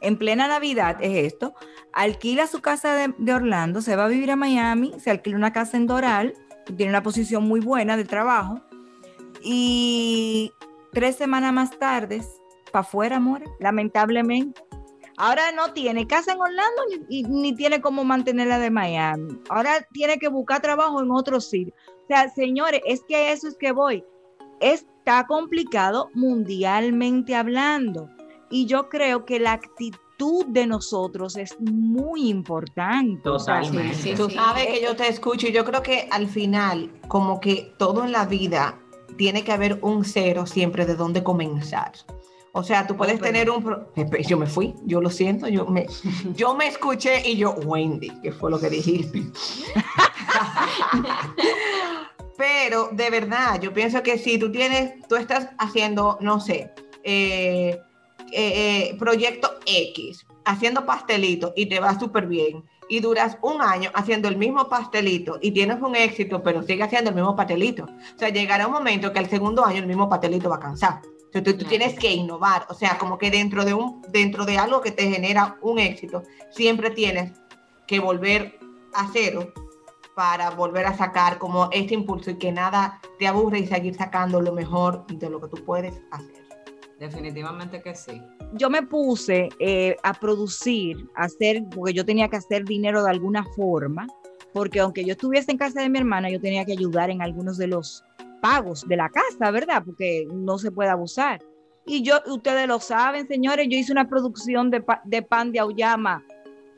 en 0.00 0.16
plena 0.16 0.46
Navidad 0.46 0.96
es 1.00 1.32
esto, 1.32 1.54
alquila 1.92 2.46
su 2.46 2.60
casa 2.60 2.94
de, 2.94 3.14
de 3.18 3.34
Orlando, 3.34 3.82
se 3.82 3.96
va 3.96 4.04
a 4.04 4.08
vivir 4.08 4.30
a 4.30 4.36
Miami, 4.36 4.94
se 5.00 5.10
alquila 5.10 5.36
una 5.36 5.52
casa 5.52 5.76
en 5.76 5.86
Doral, 5.86 6.34
tiene 6.76 6.90
una 6.90 7.02
posición 7.02 7.48
muy 7.48 7.60
buena 7.60 7.96
de 7.96 8.04
trabajo, 8.04 8.60
y 9.42 10.52
tres 10.92 11.16
semanas 11.16 11.52
más 11.52 11.78
tarde, 11.78 12.22
para 12.72 12.80
afuera, 12.80 13.16
amor, 13.16 13.42
lamentablemente. 13.60 14.62
Ahora 15.16 15.50
no 15.50 15.72
tiene 15.72 16.06
casa 16.06 16.32
en 16.32 16.40
Orlando 16.40 16.82
ni, 17.08 17.22
ni 17.24 17.56
tiene 17.56 17.80
cómo 17.80 18.04
mantenerla 18.04 18.60
de 18.60 18.70
Miami. 18.70 19.40
Ahora 19.48 19.84
tiene 19.92 20.18
que 20.18 20.28
buscar 20.28 20.62
trabajo 20.62 21.02
en 21.02 21.10
otro 21.10 21.40
sitio. 21.40 21.74
O 22.04 22.06
sea, 22.06 22.28
señores, 22.30 22.80
es 22.86 23.02
que 23.02 23.16
a 23.16 23.32
eso 23.32 23.48
es 23.48 23.56
que 23.56 23.72
voy. 23.72 24.04
Está 24.60 25.26
complicado 25.26 26.10
mundialmente 26.14 27.34
hablando. 27.34 28.08
Y 28.50 28.66
yo 28.66 28.88
creo 28.88 29.24
que 29.24 29.38
la 29.38 29.52
actitud 29.52 30.46
de 30.46 30.66
nosotros 30.66 31.36
es 31.36 31.56
muy 31.60 32.28
importante. 32.28 33.20
Totalmente. 33.22 33.94
Sí, 33.94 34.10
sí, 34.10 34.14
Tú 34.16 34.28
sabes 34.30 34.66
que 34.66 34.82
yo 34.82 34.96
te 34.96 35.06
escucho 35.08 35.46
y 35.48 35.52
yo 35.52 35.64
creo 35.64 35.82
que 35.82 36.08
al 36.10 36.26
final, 36.28 36.90
como 37.08 37.40
que 37.40 37.72
todo 37.78 38.04
en 38.04 38.12
la 38.12 38.26
vida 38.26 38.78
tiene 39.16 39.44
que 39.44 39.52
haber 39.52 39.78
un 39.82 40.04
cero 40.04 40.46
siempre 40.46 40.86
de 40.86 40.96
dónde 40.96 41.22
comenzar. 41.22 41.92
O 42.52 42.62
sea, 42.64 42.86
tú 42.86 42.96
puedes 42.96 43.20
tener 43.20 43.50
un... 43.50 43.62
Espe- 43.94 44.26
Yo 44.26 44.38
me 44.38 44.46
fui, 44.46 44.74
yo 44.84 45.00
lo 45.00 45.10
siento, 45.10 45.46
yo 45.48 45.66
me, 45.66 45.86
yo 46.34 46.54
me 46.56 46.66
escuché 46.66 47.28
y 47.28 47.36
yo, 47.36 47.52
Wendy, 47.52 48.10
¿qué 48.22 48.32
fue 48.32 48.50
lo 48.50 48.58
que 48.58 48.70
dijiste? 48.70 49.22
Pero 52.38 52.90
de 52.92 53.10
verdad, 53.10 53.60
yo 53.60 53.74
pienso 53.74 54.00
que 54.04 54.16
si 54.16 54.38
tú 54.38 54.50
tienes, 54.52 54.94
tú 55.08 55.16
estás 55.16 55.48
haciendo, 55.58 56.16
no 56.20 56.38
sé, 56.38 56.72
eh, 57.02 57.80
eh, 58.30 58.90
eh, 58.92 58.96
proyecto 58.96 59.50
X, 59.66 60.24
haciendo 60.44 60.86
pastelito 60.86 61.52
y 61.56 61.66
te 61.66 61.80
va 61.80 61.98
súper 61.98 62.26
bien, 62.26 62.64
y 62.88 63.00
duras 63.00 63.36
un 63.42 63.60
año 63.60 63.90
haciendo 63.92 64.28
el 64.28 64.36
mismo 64.36 64.68
pastelito 64.68 65.38
y 65.42 65.50
tienes 65.50 65.82
un 65.82 65.96
éxito, 65.96 66.40
pero 66.40 66.62
sigues 66.62 66.86
haciendo 66.86 67.10
el 67.10 67.16
mismo 67.16 67.34
pastelito. 67.34 67.84
O 67.84 68.18
sea, 68.18 68.28
llegará 68.28 68.68
un 68.68 68.72
momento 68.72 69.12
que 69.12 69.18
el 69.18 69.28
segundo 69.28 69.66
año 69.66 69.78
el 69.80 69.88
mismo 69.88 70.08
pastelito 70.08 70.48
va 70.48 70.56
a 70.56 70.60
cansar. 70.60 71.02
O 71.04 71.32
sea, 71.32 71.42
tú, 71.42 71.58
tú 71.58 71.64
tienes 71.64 71.98
que 71.98 72.12
innovar, 72.12 72.66
o 72.70 72.74
sea, 72.74 72.98
como 72.98 73.18
que 73.18 73.32
dentro 73.32 73.64
de, 73.64 73.74
un, 73.74 74.00
dentro 74.10 74.46
de 74.46 74.58
algo 74.58 74.80
que 74.80 74.92
te 74.92 75.10
genera 75.10 75.58
un 75.60 75.80
éxito, 75.80 76.22
siempre 76.50 76.90
tienes 76.90 77.32
que 77.88 77.98
volver 77.98 78.60
a 78.94 79.10
cero 79.12 79.52
para 80.18 80.50
volver 80.50 80.84
a 80.84 80.96
sacar 80.96 81.38
como 81.38 81.68
este 81.70 81.94
impulso 81.94 82.32
y 82.32 82.38
que 82.38 82.50
nada 82.50 83.00
te 83.20 83.28
aburre 83.28 83.60
y 83.60 83.66
seguir 83.68 83.94
sacando 83.94 84.40
lo 84.40 84.52
mejor 84.52 85.06
de 85.06 85.30
lo 85.30 85.40
que 85.40 85.46
tú 85.46 85.64
puedes 85.64 85.94
hacer. 86.10 86.44
Definitivamente 86.98 87.80
que 87.80 87.94
sí. 87.94 88.20
yo 88.54 88.68
me 88.68 88.82
puse 88.82 89.48
eh, 89.60 89.94
a 90.02 90.12
producir, 90.14 91.08
a 91.14 91.26
hacer, 91.26 91.62
porque 91.72 91.92
yo 91.94 92.04
tenía 92.04 92.26
que 92.28 92.34
hacer 92.34 92.64
dinero 92.64 93.04
de 93.04 93.10
alguna 93.12 93.44
forma, 93.54 94.08
porque 94.52 94.80
aunque 94.80 95.04
yo 95.04 95.12
estuviese 95.12 95.52
en 95.52 95.58
casa 95.58 95.82
de 95.82 95.88
mi 95.88 96.00
hermana, 96.00 96.28
yo 96.30 96.40
tenía 96.40 96.64
que 96.64 96.72
ayudar 96.72 97.10
en 97.10 97.22
algunos 97.22 97.56
de 97.56 97.68
los 97.68 98.02
pagos 98.42 98.84
de 98.88 98.96
la 98.96 99.10
casa, 99.10 99.52
¿verdad? 99.52 99.84
Porque 99.86 100.26
no 100.32 100.58
se 100.58 100.72
puede 100.72 100.90
abusar. 100.90 101.40
Y 101.86 102.02
yo, 102.02 102.16
ustedes 102.26 102.66
lo 102.66 102.80
saben, 102.80 103.28
señores, 103.28 103.68
yo 103.70 103.78
hice 103.78 103.92
una 103.92 104.08
producción 104.08 104.68
de, 104.72 104.80
pa- 104.80 105.00
de 105.04 105.22
pan 105.22 105.52
de 105.52 105.60
auyama 105.60 106.24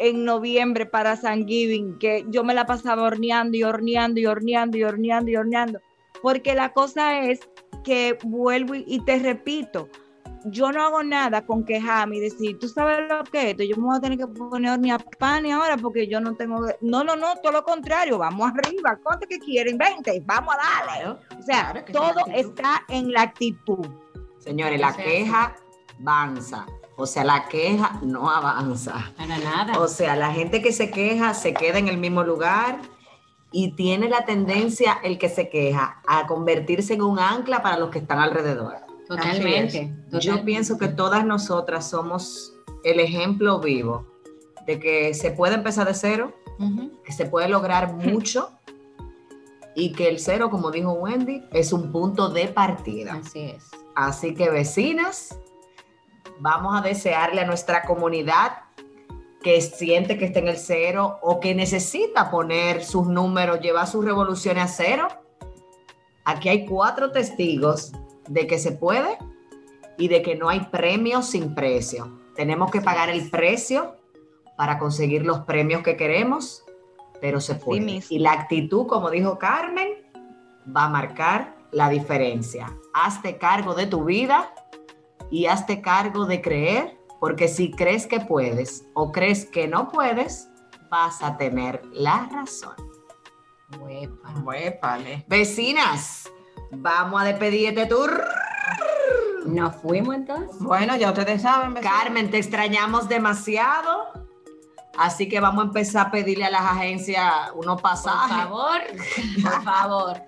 en 0.01 0.25
noviembre 0.25 0.87
para 0.87 1.15
San 1.15 1.47
Giving, 1.47 1.99
que 1.99 2.25
yo 2.29 2.43
me 2.43 2.55
la 2.55 2.67
pasaba 2.67 3.03
horneando 3.03 3.57
y 3.57 3.63
horneando 3.63 4.19
y 4.19 4.27
horneando 4.27 4.79
y 4.79 4.83
horneando 4.83 5.31
y 5.31 5.37
horneando, 5.37 5.81
porque 6.23 6.55
la 6.55 6.73
cosa 6.73 7.21
es 7.21 7.41
que 7.85 8.19
vuelvo 8.25 8.75
y, 8.75 8.85
y 8.87 9.05
te 9.05 9.19
repito, 9.19 9.89
yo 10.47 10.73
no 10.73 10.83
hago 10.83 11.03
nada 11.03 11.45
con 11.45 11.65
quejarme 11.65 12.17
y 12.17 12.21
decir, 12.21 12.59
tú 12.59 12.69
sabes 12.69 13.09
lo 13.09 13.25
que 13.25 13.43
es 13.43 13.51
esto, 13.51 13.63
yo 13.63 13.77
me 13.77 13.89
voy 13.89 13.97
a 13.97 14.01
tener 14.01 14.19
que 14.19 14.27
poner 14.27 14.71
a 14.71 14.75
hornear 14.75 15.05
pan 15.19 15.45
y 15.45 15.51
ahora 15.51 15.77
porque 15.77 16.07
yo 16.07 16.21
no 16.21 16.35
tengo, 16.35 16.67
no, 16.81 17.05
no, 17.05 17.15
no, 17.17 17.37
todo 17.43 17.53
lo 17.53 17.63
contrario, 17.63 18.19
vamos 18.19 18.51
arriba, 18.51 18.99
¿cuánto 19.03 19.27
que 19.27 19.39
quieren? 19.39 19.77
20, 19.77 20.23
vamos 20.25 20.55
a 20.55 20.87
darle. 20.87 21.21
O 21.39 21.43
sea, 21.43 21.73
Claro 21.73 21.93
todo 21.93 22.27
está 22.35 22.85
en 22.89 23.13
la 23.13 23.23
actitud. 23.23 23.87
Señores, 24.39 24.81
la 24.81 24.97
queja 24.97 25.55
avanza. 26.01 26.67
O 27.01 27.07
sea, 27.07 27.25
la 27.25 27.49
queja 27.49 27.99
no 28.03 28.29
avanza. 28.29 29.13
Para 29.17 29.39
nada. 29.39 29.79
O 29.81 29.89
sea, 29.89 30.17
la 30.17 30.33
gente 30.33 30.61
que 30.61 30.71
se 30.71 30.91
queja 30.91 31.33
se 31.33 31.55
queda 31.55 31.79
en 31.79 31.89
el 31.89 31.97
mismo 31.97 32.23
lugar 32.23 32.79
y 33.53 33.73
tiene 33.73 34.11
la 34.11 34.27
tendencia, 34.27 34.99
el 35.03 35.19
que 35.19 35.31
se 35.31 35.49
queja, 35.49 36.03
a 36.07 36.27
convertirse 36.27 36.93
en 36.95 37.03
un 37.03 37.19
ancla 37.19 37.63
para 37.63 37.79
los 37.79 37.89
que 37.91 38.01
están 38.01 38.19
alrededor. 38.19 38.77
totalmente. 39.09 39.95
Yo 40.21 40.45
pienso 40.45 40.77
que 40.77 40.89
todas 40.89 41.25
nosotras 41.25 41.89
somos 41.89 42.53
el 42.85 43.01
ejemplo 43.01 43.61
vivo 43.61 44.07
de 44.67 44.79
que 44.79 45.15
se 45.15 45.31
puede 45.31 45.55
empezar 45.55 45.87
de 45.87 45.95
cero, 45.95 46.35
que 47.03 47.13
se 47.13 47.25
puede 47.25 47.49
lograr 47.49 47.95
mucho 47.95 48.51
y 49.75 49.93
que 49.93 50.09
el 50.09 50.21
cero, 50.21 50.51
como 50.51 50.71
dijo 50.71 50.93
Wendy, 50.93 51.45
es 51.51 51.73
un 51.73 51.91
punto 51.91 52.29
de 52.29 52.49
partida. 52.49 53.15
Así 53.15 53.41
es. 53.41 53.65
Así 53.95 54.35
que 54.35 54.51
vecinas, 54.51 55.39
vamos 56.41 56.77
a 56.77 56.81
desearle 56.81 57.43
a 57.43 57.47
nuestra 57.47 57.83
comunidad 57.83 58.53
que 59.43 59.61
siente 59.61 60.19
que 60.19 60.27
está 60.27 60.41
en 60.41 60.49
el 60.49 60.59
cero 60.59 61.19
o 61.23 61.41
que 61.41 61.55
necesita 61.55 62.31
poner 62.31 62.85
sus 62.85 63.07
números, 63.07 63.61
llevar 63.61 63.87
sus 63.87 64.05
revoluciones 64.05 64.65
a 64.65 64.69
cero. 64.69 65.09
Aquí 66.25 66.49
hay 66.49 66.67
cuatro 66.67 67.11
testigos 67.13 67.93
de 68.29 68.47
que 68.47 68.59
se 68.59 68.73
puede 68.73 69.19
y 69.97 70.09
de 70.09 70.23
que 70.23 70.35
no 70.35 70.49
hay 70.49 70.61
premio 70.61 71.23
sin 71.23 71.55
precio. 71.55 72.19
Tenemos 72.37 72.71
que 72.71 72.81
pagar 72.81 73.09
el 73.09 73.31
precio 73.31 73.97
para 74.57 74.79
conseguir 74.79 75.25
los 75.25 75.41
premios 75.41 75.83
que 75.83 75.97
queremos, 75.97 76.65
pero 77.21 77.41
se 77.41 77.55
puede. 77.55 77.81
mismo. 77.81 78.15
Y 78.15 78.19
la 78.19 78.33
actitud, 78.33 78.87
como 78.87 79.11
dijo 79.11 79.39
Carmen, 79.39 79.89
va 80.75 80.85
a 80.85 80.89
marcar 80.89 81.57
la 81.71 81.89
diferencia. 81.89 82.75
Hazte 82.93 83.39
cargo 83.39 83.75
de 83.75 83.87
tu 83.87 84.05
vida 84.05 84.53
y 85.31 85.47
hazte 85.47 85.81
cargo 85.81 86.27
de 86.27 86.41
creer, 86.43 86.99
porque 87.21 87.49
si 87.49 87.71
crees 87.71 88.07
que 88.07 88.21
puedes 88.21 88.85
o 88.95 89.13
crees 89.13 89.47
que 89.47 89.69
no 89.69 89.89
puedes, 89.89 90.49
vas 90.91 91.23
a 91.23 91.37
tener 91.37 91.83
la 91.93 92.29
razón. 92.33 92.75
Huepa. 93.79 94.31
Huépale. 94.43 95.25
Vecinas, 95.29 96.29
vamos 96.73 97.21
a 97.21 97.25
despedir 97.25 97.69
este 97.69 97.87
tour. 97.87 98.25
Nos 99.47 99.77
fuimos 99.77 100.15
entonces. 100.17 100.59
Bueno, 100.61 100.97
ya 100.97 101.11
ustedes 101.11 101.43
saben, 101.43 101.75
vecinos. 101.75 101.95
Carmen, 101.99 102.31
te 102.31 102.39
extrañamos 102.39 103.09
demasiado. 103.09 104.09
Así 104.99 105.29
que 105.29 105.41
vamos 105.41 105.65
a 105.65 105.67
empezar 105.69 106.09
a 106.09 106.11
pedirle 106.11 106.45
a 106.47 106.51
las 106.51 106.63
agencias 106.63 107.25
unos 107.55 107.81
Por 107.81 107.83
pasajes. 107.83 108.37
favor, 108.37 108.81
por 109.43 109.63
favor. 109.63 110.23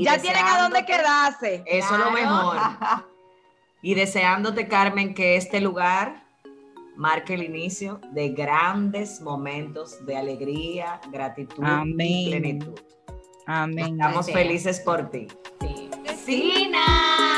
Y 0.00 0.04
ya 0.04 0.18
tienen 0.18 0.44
a 0.44 0.62
dónde 0.62 0.84
quedarse. 0.84 1.62
Eso 1.66 1.94
es 1.94 2.00
lo 2.00 2.10
mejor. 2.10 2.56
Y 3.80 3.94
deseándote, 3.94 4.66
Carmen, 4.66 5.14
que 5.14 5.36
este 5.36 5.60
lugar 5.60 6.24
marque 6.96 7.34
el 7.34 7.44
inicio 7.44 8.00
de 8.10 8.30
grandes 8.30 9.20
momentos 9.20 10.04
de 10.04 10.16
alegría, 10.16 11.00
gratitud 11.12 11.62
Amén. 11.64 11.96
y 12.00 12.28
plenitud. 12.28 12.74
Amén. 13.46 13.92
Estamos 13.92 14.26
Gracias. 14.26 14.36
felices 14.36 14.80
por 14.80 15.08
ti. 15.10 15.28
Sí. 15.60 15.90
Vecina. 16.02 17.37